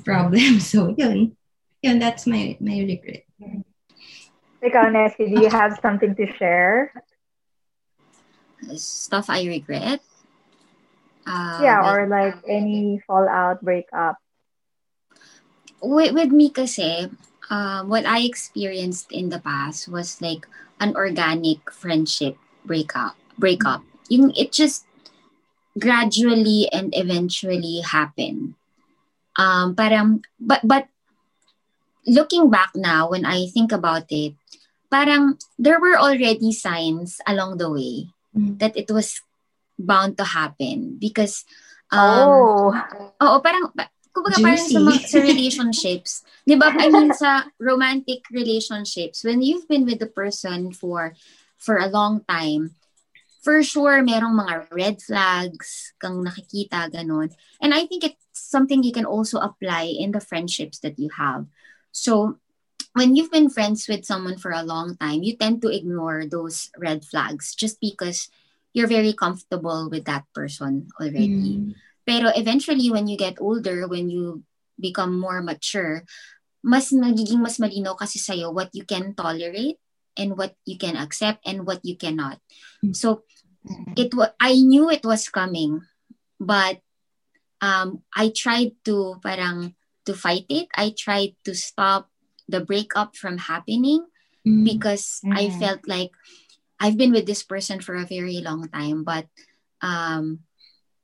problem. 0.05 0.61
So 0.71 0.95
yun, 0.97 1.37
yun 1.83 1.99
that's 1.99 2.27
my 2.27 2.57
my 2.61 2.79
regret. 2.85 3.27
Ikaw, 4.61 4.93
Nessie, 4.93 5.25
do 5.25 5.41
you 5.41 5.49
have 5.49 5.81
something 5.81 6.15
to 6.15 6.27
share? 6.37 6.93
Stuff 8.77 9.31
I 9.33 9.49
regret. 9.49 10.05
Uh, 11.25 11.59
yeah, 11.65 11.81
or 11.81 12.07
like 12.07 12.37
any 12.45 13.01
fallout, 13.09 13.65
breakup. 13.65 14.21
With, 15.83 16.13
with 16.13 16.31
me 16.31 16.51
kasi, 16.51 17.11
um, 17.51 17.89
what 17.89 18.07
I 18.07 18.21
experienced 18.21 19.13
in 19.13 19.29
the 19.29 19.41
past 19.41 19.89
was 19.89 20.21
like 20.21 20.47
an 20.81 20.95
organic 20.97 21.71
friendship 21.71 22.37
breakup. 22.65 23.17
Breakup. 23.39 23.83
Yung 24.09 24.33
it 24.37 24.53
just 24.53 24.87
gradually 25.79 26.69
and 26.73 26.93
eventually 26.97 27.81
happened. 27.81 28.55
Um, 29.39 29.75
parang, 29.75 30.25
but 30.39 30.61
but 30.65 30.89
looking 32.07 32.51
back 32.51 32.71
now, 32.75 33.11
when 33.11 33.25
I 33.25 33.47
think 33.47 33.73
about 33.73 34.11
it, 34.11 34.35
parang 34.91 35.39
there 35.59 35.81
were 35.81 35.97
already 35.97 36.53
signs 36.53 37.21
along 37.27 37.59
the 37.59 37.71
way 37.71 38.11
Mm. 38.31 38.63
that 38.63 38.79
it 38.79 38.87
was 38.91 39.19
bound 39.75 40.15
to 40.15 40.23
happen 40.23 40.95
because 41.03 41.43
um, 41.91 42.31
oh, 42.31 42.71
Oo, 43.19 43.43
parang, 43.43 43.75
kumbaga 44.11 44.43
parang 44.43 44.59
sa, 44.59 44.79
Juicy. 44.79 44.87
mga, 44.87 45.01
sa 45.07 45.19
relationships, 45.23 46.11
di 46.49 46.55
ba, 46.59 46.75
I 46.75 46.89
mean, 46.91 47.15
sa 47.15 47.47
romantic 47.59 48.27
relationships, 48.31 49.23
when 49.23 49.43
you've 49.43 49.67
been 49.69 49.87
with 49.87 49.99
the 49.99 50.11
person 50.11 50.73
for 50.75 51.15
for 51.61 51.77
a 51.77 51.93
long 51.93 52.25
time, 52.25 52.75
for 53.41 53.63
sure, 53.63 54.05
merong 54.05 54.37
mga 54.37 54.55
red 54.73 54.97
flags 55.01 55.93
kang 56.01 56.25
nakikita, 56.25 56.93
ganun. 56.93 57.33
And 57.61 57.73
I 57.73 57.89
think 57.89 58.05
it's 58.05 58.21
something 58.33 58.85
you 58.85 58.93
can 58.93 59.09
also 59.09 59.41
apply 59.41 59.89
in 59.89 60.13
the 60.13 60.21
friendships 60.21 60.81
that 60.81 60.99
you 60.99 61.09
have. 61.17 61.49
So, 61.93 62.39
when 62.93 63.17
you've 63.17 63.31
been 63.31 63.51
friends 63.51 63.89
with 63.89 64.05
someone 64.05 64.37
for 64.37 64.51
a 64.51 64.67
long 64.67 64.97
time, 64.97 65.23
you 65.23 65.37
tend 65.37 65.63
to 65.63 65.73
ignore 65.73 66.27
those 66.27 66.71
red 66.77 67.05
flags 67.05 67.55
just 67.55 67.81
because 67.81 68.29
you're 68.73 68.91
very 68.91 69.13
comfortable 69.13 69.89
with 69.91 70.05
that 70.05 70.25
person 70.35 70.89
already. 71.01 71.29
Mm. 71.29 71.75
Pero 72.07 72.33
eventually, 72.35 72.91
when 72.91 73.07
you 73.07 73.17
get 73.17 73.41
older, 73.41 73.87
when 73.87 74.11
you 74.11 74.43
become 74.81 75.19
more 75.19 75.43
mature, 75.43 76.05
mas 76.65 76.93
nagiging 76.93 77.41
mas 77.41 77.57
malinaw 77.57 77.97
kasi 77.97 78.19
sa'yo 78.19 78.53
what 78.53 78.69
you 78.73 78.85
can 78.85 79.15
tolerate 79.15 79.81
and 80.17 80.37
what 80.37 80.57
you 80.65 80.77
can 80.77 80.97
accept 80.97 81.41
and 81.47 81.65
what 81.65 81.81
you 81.85 81.97
cannot. 81.97 82.41
Mm. 82.85 82.97
So 82.97 83.25
it 83.97 84.13
was 84.15 84.33
I 84.41 84.57
knew 84.57 84.91
it 84.91 85.05
was 85.05 85.29
coming, 85.29 85.81
but 86.41 86.81
um, 87.61 88.03
I 88.17 88.33
tried 88.33 88.77
to 88.89 89.21
parang 89.21 89.77
to 90.09 90.13
fight 90.17 90.49
it. 90.49 90.69
I 90.77 90.93
tried 90.97 91.37
to 91.45 91.53
stop 91.55 92.09
the 92.49 92.61
breakup 92.65 93.17
from 93.17 93.39
happening 93.39 94.09
Mm. 94.41 94.65
because 94.65 95.21
I 95.29 95.53
Mhm. 95.53 95.61
felt 95.61 95.83
like 95.85 96.17
I've 96.81 96.97
been 96.97 97.13
with 97.13 97.29
this 97.29 97.45
person 97.45 97.85
for 97.85 97.93
a 97.93 98.09
very 98.09 98.41
long 98.41 98.73
time, 98.73 99.05
but 99.05 99.29
um, 99.85 100.49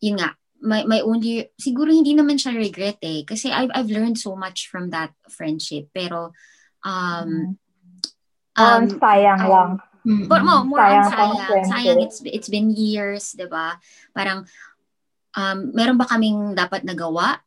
yun 0.00 0.16
nga, 0.16 0.40
my, 0.66 0.82
my 0.84 1.00
only, 1.00 1.46
siguro 1.54 1.94
hindi 1.94 2.12
naman 2.12 2.36
siya 2.36 2.58
regret 2.58 2.98
eh, 3.06 3.22
kasi 3.22 3.54
I've, 3.54 3.70
I've 3.70 3.88
learned 3.88 4.18
so 4.18 4.34
much 4.34 4.66
from 4.66 4.90
that 4.90 5.14
friendship, 5.30 5.94
pero 5.94 6.34
um, 6.82 7.56
Um, 8.56 8.88
um, 8.88 9.00
sayang 9.00 9.40
um, 9.44 9.52
lang. 9.52 9.70
But 10.32 10.42
mo, 10.46 10.64
more 10.64 10.80
Sayang 10.80 11.12
on 11.12 11.36
sayang. 11.36 11.66
Sayang, 11.66 11.98
it's, 12.00 12.18
it's 12.24 12.48
been 12.48 12.72
years, 12.72 13.36
di 13.36 13.44
ba? 13.44 13.76
Parang, 14.16 14.48
um, 15.36 15.58
meron 15.76 16.00
ba 16.00 16.08
kaming 16.08 16.56
dapat 16.56 16.88
nagawa 16.88 17.42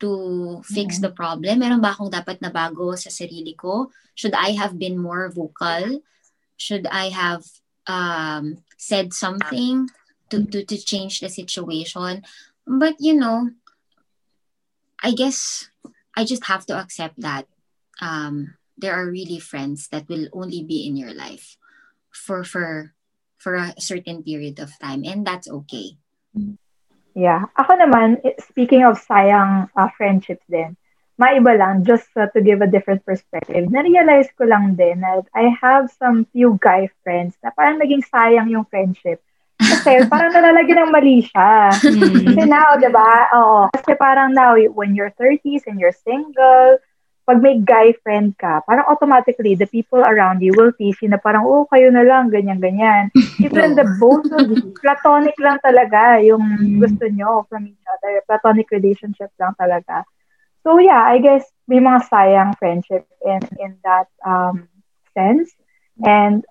to 0.00 0.58
fix 0.64 0.98
Mhm. 0.98 1.02
the 1.06 1.12
problem? 1.12 1.60
Meron 1.60 1.78
ba 1.78 1.92
akong 1.94 2.10
dapat 2.10 2.42
na 2.42 2.50
bago 2.50 2.96
sa 2.98 3.12
sarili 3.12 3.54
ko? 3.54 3.92
Should 4.16 4.34
I 4.34 4.56
have 4.58 4.74
been 4.80 4.98
more 4.98 5.30
vocal? 5.30 6.02
Should 6.56 6.88
I 6.90 7.12
have 7.12 7.44
um, 7.86 8.64
said 8.80 9.12
something 9.12 9.92
to, 10.32 10.44
to, 10.50 10.64
to 10.64 10.76
change 10.80 11.20
the 11.20 11.28
situation? 11.28 12.24
But, 12.70 13.02
you 13.02 13.18
know, 13.18 13.50
I 15.02 15.10
guess 15.10 15.66
I 16.14 16.22
just 16.22 16.46
have 16.46 16.66
to 16.66 16.78
accept 16.78 17.18
that 17.18 17.50
um, 18.00 18.54
there 18.78 18.94
are 18.94 19.10
really 19.10 19.42
friends 19.42 19.88
that 19.90 20.08
will 20.08 20.28
only 20.32 20.62
be 20.62 20.86
in 20.86 20.94
your 20.96 21.12
life 21.12 21.56
for 22.14 22.44
for 22.44 22.94
for 23.38 23.54
a 23.54 23.74
certain 23.80 24.22
period 24.22 24.60
of 24.60 24.70
time 24.78 25.02
and 25.04 25.26
that's 25.26 25.48
okay 25.48 25.96
Yeah. 27.14 27.50
Ako 27.58 27.74
naman, 27.74 28.22
i- 28.22 28.38
speaking 28.38 28.86
of 28.86 28.94
sayang 29.02 29.66
uh, 29.74 29.90
friendships 29.98 30.46
din, 30.46 30.78
maiba 31.18 31.58
lang, 31.58 31.82
just 31.82 32.06
uh, 32.16 32.30
to 32.32 32.40
give 32.40 32.62
a 32.62 32.70
different 32.70 33.02
perspective, 33.04 33.66
na-realize 33.68 34.30
ko 34.38 34.46
lang 34.46 34.78
din 34.78 35.02
na 35.02 35.20
I 35.34 35.50
have 35.58 35.90
some 35.98 36.24
few 36.30 36.56
guy 36.62 36.88
friends 37.02 37.34
na 37.42 37.50
parang 37.50 37.82
naging 37.82 38.06
sayang 38.06 38.48
yung 38.48 38.64
friendship. 38.70 39.20
Kasi 39.80 40.04
parang 40.12 40.36
nalalagyan 40.36 40.84
ng 40.84 40.92
mali 40.92 41.24
siya. 41.24 41.72
Mm. 41.72 42.28
Kasi 42.28 42.42
now, 42.44 42.76
di 42.76 42.92
ba? 42.92 43.32
Oo. 43.32 43.58
Kasi 43.72 43.96
parang 43.96 44.36
now, 44.36 44.52
when 44.76 44.92
you're 44.92 45.12
30s 45.16 45.64
and 45.64 45.80
you're 45.80 45.96
single, 45.96 46.76
pag 47.24 47.38
may 47.40 47.56
guy 47.62 47.94
friend 48.04 48.36
ka, 48.36 48.60
parang 48.68 48.84
automatically, 48.90 49.54
the 49.56 49.68
people 49.70 50.02
around 50.02 50.42
you 50.42 50.50
will 50.52 50.74
tease 50.74 50.98
you 51.00 51.08
na 51.08 51.16
parang, 51.16 51.46
oh, 51.46 51.64
kayo 51.70 51.88
na 51.88 52.02
lang, 52.04 52.28
ganyan-ganyan. 52.28 53.08
Even 53.44 53.78
the 53.78 53.86
both 54.02 54.26
of 54.34 54.50
you, 54.50 54.74
platonic 54.82 55.38
lang 55.40 55.56
talaga 55.64 56.20
yung 56.20 56.42
Mm. 56.42 56.82
gusto 56.82 57.06
nyo 57.08 57.46
from 57.48 57.64
each 57.70 57.86
other. 57.86 58.20
Platonic 58.26 58.66
relationship 58.74 59.30
lang 59.38 59.54
talaga. 59.56 60.04
So 60.66 60.76
yeah, 60.76 61.00
I 61.00 61.24
guess 61.24 61.48
may 61.64 61.80
mga 61.80 62.04
sayang 62.10 62.52
friendship 62.60 63.08
in 63.24 63.40
in 63.56 63.80
that 63.80 64.12
um, 64.20 64.68
sense. 65.16 65.48
And 66.04 66.44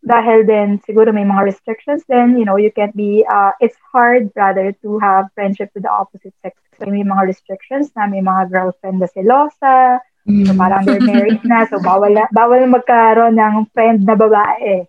dahil 0.00 0.48
din 0.48 0.80
siguro 0.88 1.12
may 1.12 1.28
mga 1.28 1.44
restrictions 1.44 2.00
then, 2.08 2.40
you 2.40 2.44
know, 2.48 2.56
you 2.56 2.72
can't 2.72 2.96
be, 2.96 3.20
uh, 3.28 3.52
it's 3.60 3.76
hard 3.92 4.32
rather 4.32 4.72
to 4.80 4.96
have 4.98 5.28
friendship 5.36 5.68
with 5.76 5.84
the 5.84 5.92
opposite 5.92 6.32
sex. 6.40 6.56
So 6.80 6.88
may 6.88 7.04
mga 7.04 7.28
restrictions 7.28 7.92
na 7.92 8.08
may 8.08 8.24
mga 8.24 8.48
girlfriend 8.48 9.04
na 9.04 9.08
selosa, 9.12 10.00
so 10.00 10.52
Mm. 10.52 10.56
parang 10.56 10.84
they're 10.84 11.04
married 11.04 11.40
na, 11.44 11.64
so 11.68 11.80
bawal, 11.84 12.12
na- 12.12 12.28
bawal 12.32 12.64
magkaroon 12.68 13.36
ng 13.36 13.68
friend 13.72 14.04
na 14.04 14.16
babae. 14.16 14.84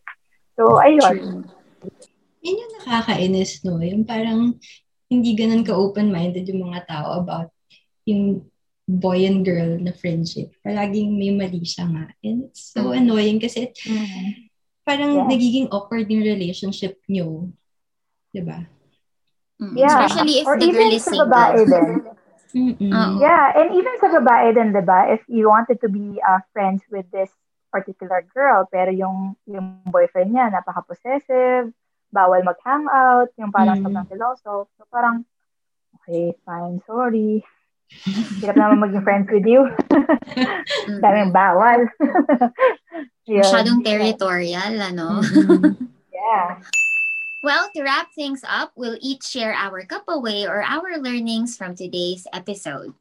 So, 0.59 0.79
ayun. 0.79 1.47
Yun 2.43 2.61
yung 2.61 2.73
nakakainis, 2.83 3.63
no? 3.63 3.79
Yung 3.79 4.03
parang 4.03 4.59
hindi 5.07 5.31
ganun 5.35 5.63
ka-open-minded 5.67 6.47
yung 6.51 6.71
mga 6.71 6.87
tao 6.87 7.19
about 7.19 7.51
yung 8.07 8.43
boy 8.87 9.23
and 9.23 9.43
girl 9.47 9.79
na 9.79 9.95
friendship. 9.95 10.51
Palaging 10.63 11.15
may 11.15 11.31
mali 11.31 11.63
siya 11.63 11.87
nga. 11.87 12.05
And 12.23 12.47
it's 12.51 12.71
so 12.75 12.91
Mm. 12.91 13.07
annoying 13.07 13.39
kasi 13.39 13.71
parang 14.91 15.11
Yeah. 15.15 15.27
nagiging 15.31 15.67
awkward 15.71 16.11
yung 16.11 16.27
relationship 16.27 16.99
nyo. 17.07 17.47
Diba? 18.35 18.67
Mm. 19.61 19.75
Yeah. 19.77 20.03
especially 20.03 20.43
if 20.43 20.45
Or 20.47 20.59
the 20.59 20.67
girl 20.67 20.91
is 20.91 21.07
babae 21.07 21.63
single 21.63 21.71
din. 21.71 21.91
Mm-mm. 22.51 22.91
Oo. 22.91 23.23
Yeah, 23.23 23.55
and 23.55 23.71
even 23.71 23.95
sa 24.03 24.11
babae 24.11 24.51
din, 24.51 24.75
di 24.75 24.83
ba, 24.83 25.07
if 25.07 25.23
you 25.31 25.47
wanted 25.47 25.79
to 25.79 25.87
be 25.87 26.19
uh, 26.19 26.43
friends 26.51 26.83
with 26.91 27.07
this 27.07 27.31
particular 27.71 28.27
girl, 28.35 28.67
pero 28.67 28.91
yung, 28.91 29.39
yung 29.47 29.79
boyfriend 29.87 30.35
niya, 30.35 30.51
napaka-possessive, 30.51 31.71
bawal 32.11 32.43
mag-hangout, 32.43 33.31
yung 33.39 33.55
parang 33.55 33.79
Mm. 33.79 33.87
sobrang 33.87 34.07
seloso. 34.11 34.67
So 34.75 34.83
parang, 34.91 35.23
okay, 36.03 36.35
fine, 36.43 36.83
sorry. 36.83 37.39
Hirap 38.41 38.57
naman 38.57 38.81
maging 38.81 39.03
friends 39.05 39.27
with 39.29 39.45
you. 39.45 39.69
Daming 41.03 41.29
bawal. 41.35 41.85
Yun. 43.29 43.45
masyadong 43.45 43.79
territorial 43.85 44.73
ano 44.81 45.21
Mm-mm. 45.21 45.77
Yeah. 46.09 46.59
Well, 47.41 47.69
to 47.73 47.81
wrap 47.81 48.13
things 48.13 48.45
up, 48.45 48.73
we'll 48.77 48.97
each 49.01 49.25
share 49.25 49.53
our 49.53 49.81
cup 49.85 50.05
away 50.09 50.45
or 50.45 50.61
our 50.61 50.97
learnings 51.01 51.57
from 51.57 51.73
today's 51.73 52.27
episode. 52.33 52.93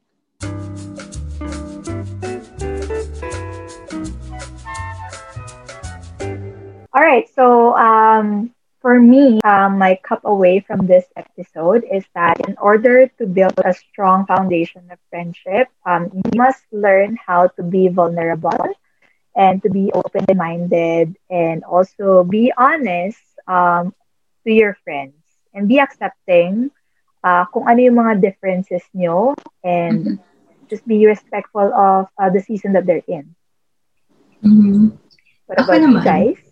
All 6.93 7.05
right. 7.05 7.29
So, 7.35 7.77
um, 7.77 8.53
for 8.81 8.99
me, 9.01 9.41
um, 9.45 9.79
my 9.79 9.99
cup 10.03 10.21
away 10.25 10.61
from 10.61 10.87
this 10.87 11.05
episode 11.17 11.85
is 11.91 12.05
that 12.15 12.41
in 12.49 12.57
order 12.59 13.09
to 13.19 13.27
build 13.27 13.55
a 13.65 13.73
strong 13.73 14.27
foundation 14.27 14.83
of 14.91 14.99
friendship, 15.11 15.69
um, 15.87 16.11
you 16.13 16.31
must 16.37 16.65
learn 16.73 17.17
how 17.27 17.49
to 17.57 17.63
be 17.63 17.89
vulnerable 17.89 18.75
and 19.37 19.63
to 19.63 19.71
be 19.71 19.91
open 19.95 20.25
minded 20.37 21.17
and 21.31 21.65
also 21.65 22.25
be 22.25 22.53
honest 22.57 23.23
um, 23.47 23.95
to 24.47 24.53
your 24.53 24.77
friends 24.85 25.15
and 25.55 25.69
be 25.69 25.79
accepting 25.79 26.71
uh, 27.25 27.45
kung 27.53 27.69
ano 27.69 27.81
yung 27.81 27.97
mga 27.97 28.21
differences 28.21 28.83
nyo 28.95 29.35
and 29.65 30.19
just 30.69 30.87
be 30.87 31.07
respectful 31.07 31.73
of 31.75 32.09
uh, 32.19 32.31
the 32.31 32.41
season 32.41 32.73
that 32.73 32.87
they're 32.87 33.05
in. 33.09 33.35
Mhm. 34.43 34.99
What 35.47 35.61
about 35.61 35.87
you 35.87 36.01
guys? 36.01 36.50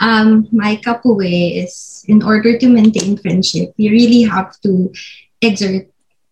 Um, 0.00 0.48
my 0.52 0.76
cup 0.76 1.04
away 1.04 1.62
is 1.62 2.04
in 2.08 2.22
order 2.22 2.58
to 2.58 2.68
maintain 2.68 3.16
friendship, 3.16 3.72
you 3.76 3.90
really 3.90 4.22
have 4.22 4.58
to 4.62 4.92
exert 5.40 5.88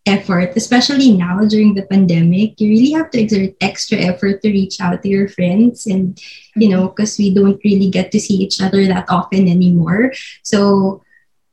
effort, 0.07 0.53
especially 0.57 1.13
now 1.13 1.39
during 1.47 1.75
the 1.75 1.87
pandemic. 1.87 2.61
You 2.61 2.71
really 2.71 2.93
have 2.93 3.11
to 3.13 3.21
exert 3.21 3.55
extra 3.61 3.99
effort 3.99 4.43
to 4.43 4.51
reach 4.51 4.81
out 4.81 5.03
to 5.03 5.09
your 5.09 5.29
friends, 5.29 5.87
and 5.87 6.19
you 6.57 6.69
know, 6.69 6.89
because 6.89 7.19
we 7.19 7.35
don't 7.35 7.61
really 7.65 7.91
get 7.91 8.11
to 8.13 8.21
see 8.21 8.35
each 8.35 8.61
other 8.61 8.85
that 8.87 9.07
often 9.09 9.49
anymore. 9.49 10.13
So, 10.43 11.03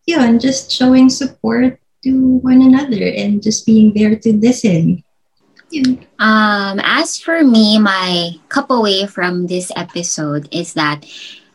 yeah, 0.06 0.24
and 0.24 0.42
just 0.42 0.72
showing 0.72 1.10
support 1.10 1.80
to 2.04 2.40
one 2.42 2.62
another 2.62 3.04
and 3.04 3.44
just 3.44 3.66
being 3.66 3.94
there 3.94 4.16
to 4.16 4.34
listen. 4.34 5.04
Yun. 5.70 6.02
Um, 6.18 6.82
as 6.82 7.20
for 7.20 7.44
me, 7.44 7.78
my 7.78 8.32
cup 8.50 8.72
away 8.72 9.06
from 9.06 9.46
this 9.46 9.72
episode 9.76 10.50
is 10.52 10.74
that 10.74 11.06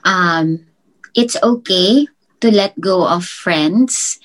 um, 0.05 0.67
it's 1.14 1.37
okay 1.43 2.07
to 2.40 2.51
let 2.51 2.79
go 2.81 3.07
of 3.07 3.25
friends. 3.25 4.21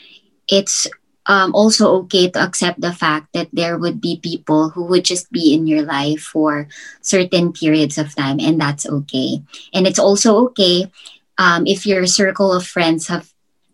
It's 0.48 0.88
um, 1.26 1.54
also 1.54 2.04
okay 2.04 2.30
to 2.32 2.42
accept 2.42 2.82
the 2.82 2.92
fact 2.92 3.34
that 3.34 3.50
there 3.54 3.78
would 3.78 4.02
be 4.02 4.20
people 4.22 4.70
who 4.70 4.84
would 4.86 5.06
just 5.06 5.32
be 5.32 5.54
in 5.54 5.68
your 5.68 5.84
life 5.84 6.22
for 6.22 6.68
certain 7.02 7.54
periods 7.54 7.98
of 7.98 8.16
time, 8.16 8.40
and 8.40 8.60
that's 8.60 8.86
okay. 8.86 9.42
And 9.74 9.86
it's 9.86 10.00
also 10.00 10.50
okay 10.50 10.92
um, 11.38 11.68
if 11.68 11.86
your 11.86 12.06
circle 12.08 12.52
of 12.52 12.66
friends 12.66 13.08
have 13.08 13.32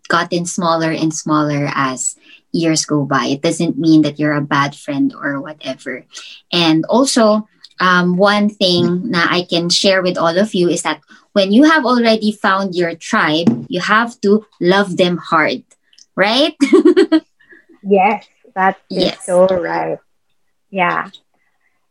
gotten 0.08 0.46
smaller 0.46 0.92
and 0.92 1.12
smaller 1.12 1.68
as 1.74 2.16
years 2.52 2.84
go 2.84 3.04
by. 3.04 3.26
It 3.26 3.42
doesn't 3.42 3.78
mean 3.78 4.02
that 4.02 4.18
you're 4.18 4.36
a 4.36 4.40
bad 4.40 4.74
friend 4.74 5.14
or 5.14 5.40
whatever. 5.40 6.04
And 6.52 6.84
also, 6.86 7.48
um, 7.80 8.16
one 8.16 8.48
thing 8.48 9.10
that 9.10 9.28
I 9.30 9.42
can 9.42 9.68
share 9.68 10.02
with 10.02 10.16
all 10.16 10.38
of 10.38 10.54
you 10.54 10.68
is 10.68 10.82
that 10.82 11.00
when 11.36 11.52
you 11.52 11.64
have 11.68 11.84
already 11.84 12.32
found 12.32 12.74
your 12.74 12.94
tribe, 12.96 13.66
you 13.68 13.80
have 13.84 14.16
to 14.24 14.46
love 14.60 14.96
them 14.96 15.18
hard, 15.20 15.62
right? 16.16 16.56
Yes, 17.82 18.26
that's 18.54 18.80
Yes. 18.90 19.24
so 19.26 19.46
right. 19.46 19.98
Yeah. 20.70 21.10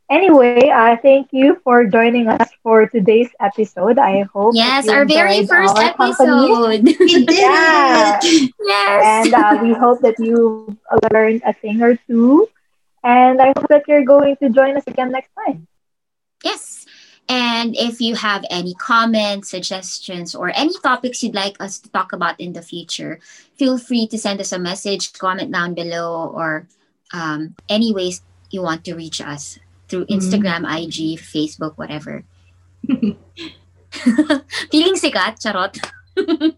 Anyway, 0.09 0.69
uh, 0.69 0.95
thank 1.01 1.29
you 1.31 1.57
for 1.63 1.85
joining 1.85 2.27
us 2.27 2.49
for 2.63 2.85
today's 2.87 3.29
episode. 3.39 3.97
I 3.97 4.23
hope 4.33 4.53
yes, 4.55 4.87
our 4.87 5.05
very 5.05 5.45
first 5.45 5.75
our 5.77 5.83
episode. 5.93 6.83
We 6.99 7.25
did 7.25 7.29
Yeah. 7.39 8.19
it. 8.21 8.51
yes. 8.59 9.01
and 9.03 9.33
uh, 9.33 9.57
we 9.61 9.73
hope 9.73 10.01
that 10.01 10.19
you 10.19 10.77
learned 11.11 11.41
a 11.45 11.53
thing 11.53 11.81
or 11.81 11.95
two. 12.07 12.47
And 13.03 13.41
I 13.41 13.47
hope 13.55 13.67
that 13.69 13.83
you're 13.87 14.03
going 14.05 14.35
to 14.37 14.49
join 14.49 14.75
us 14.77 14.83
again 14.87 15.11
next 15.11 15.29
time. 15.45 15.67
Yes. 16.43 16.74
And 17.27 17.75
if 17.75 17.99
you 18.01 18.13
have 18.15 18.45
any 18.53 18.75
comments, 18.75 19.49
suggestions, 19.49 20.35
or 20.35 20.51
any 20.53 20.77
topics 20.83 21.23
you'd 21.23 21.33
like 21.33 21.57
us 21.59 21.79
to 21.79 21.89
talk 21.89 22.13
about 22.13 22.39
in 22.39 22.53
the 22.53 22.61
future, 22.61 23.19
feel 23.57 23.77
free 23.77 24.05
to 24.07 24.17
send 24.17 24.39
us 24.39 24.51
a 24.51 24.59
message, 24.59 25.13
comment 25.13 25.51
down 25.51 25.73
below, 25.73 26.29
or 26.29 26.67
um, 27.13 27.55
any 27.67 27.93
ways 27.93 28.21
you 28.51 28.61
want 28.61 28.85
to 28.85 28.93
reach 28.93 29.21
us 29.21 29.57
through 29.89 30.05
Mhm. 30.05 30.21
Instagram, 30.21 30.61
IG, 30.69 31.17
Facebook, 31.17 31.77
whatever. 31.81 32.23
Feeling 34.69 34.97
sikat, 34.97 35.41
charot. 35.41 35.81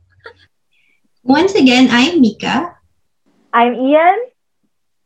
Once 1.24 1.56
again, 1.56 1.88
I'm 1.92 2.20
Mika. 2.20 2.76
I'm 3.54 3.76
Ian. 3.76 4.20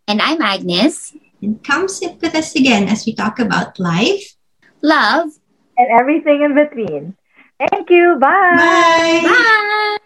And 0.07 0.21
I'm 0.21 0.41
Agnes. 0.41 1.13
And 1.41 1.61
come 1.63 1.87
sit 1.87 2.21
with 2.21 2.33
us 2.35 2.55
again 2.55 2.87
as 2.89 3.05
we 3.05 3.13
talk 3.13 3.39
about 3.39 3.79
life. 3.79 4.37
Love. 4.81 5.37
And 5.81 5.99
everything 5.99 6.41
in 6.43 6.55
between. 6.55 7.15
Thank 7.59 7.89
you. 7.89 8.17
Bye. 8.19 9.21
Bye. 9.23 9.97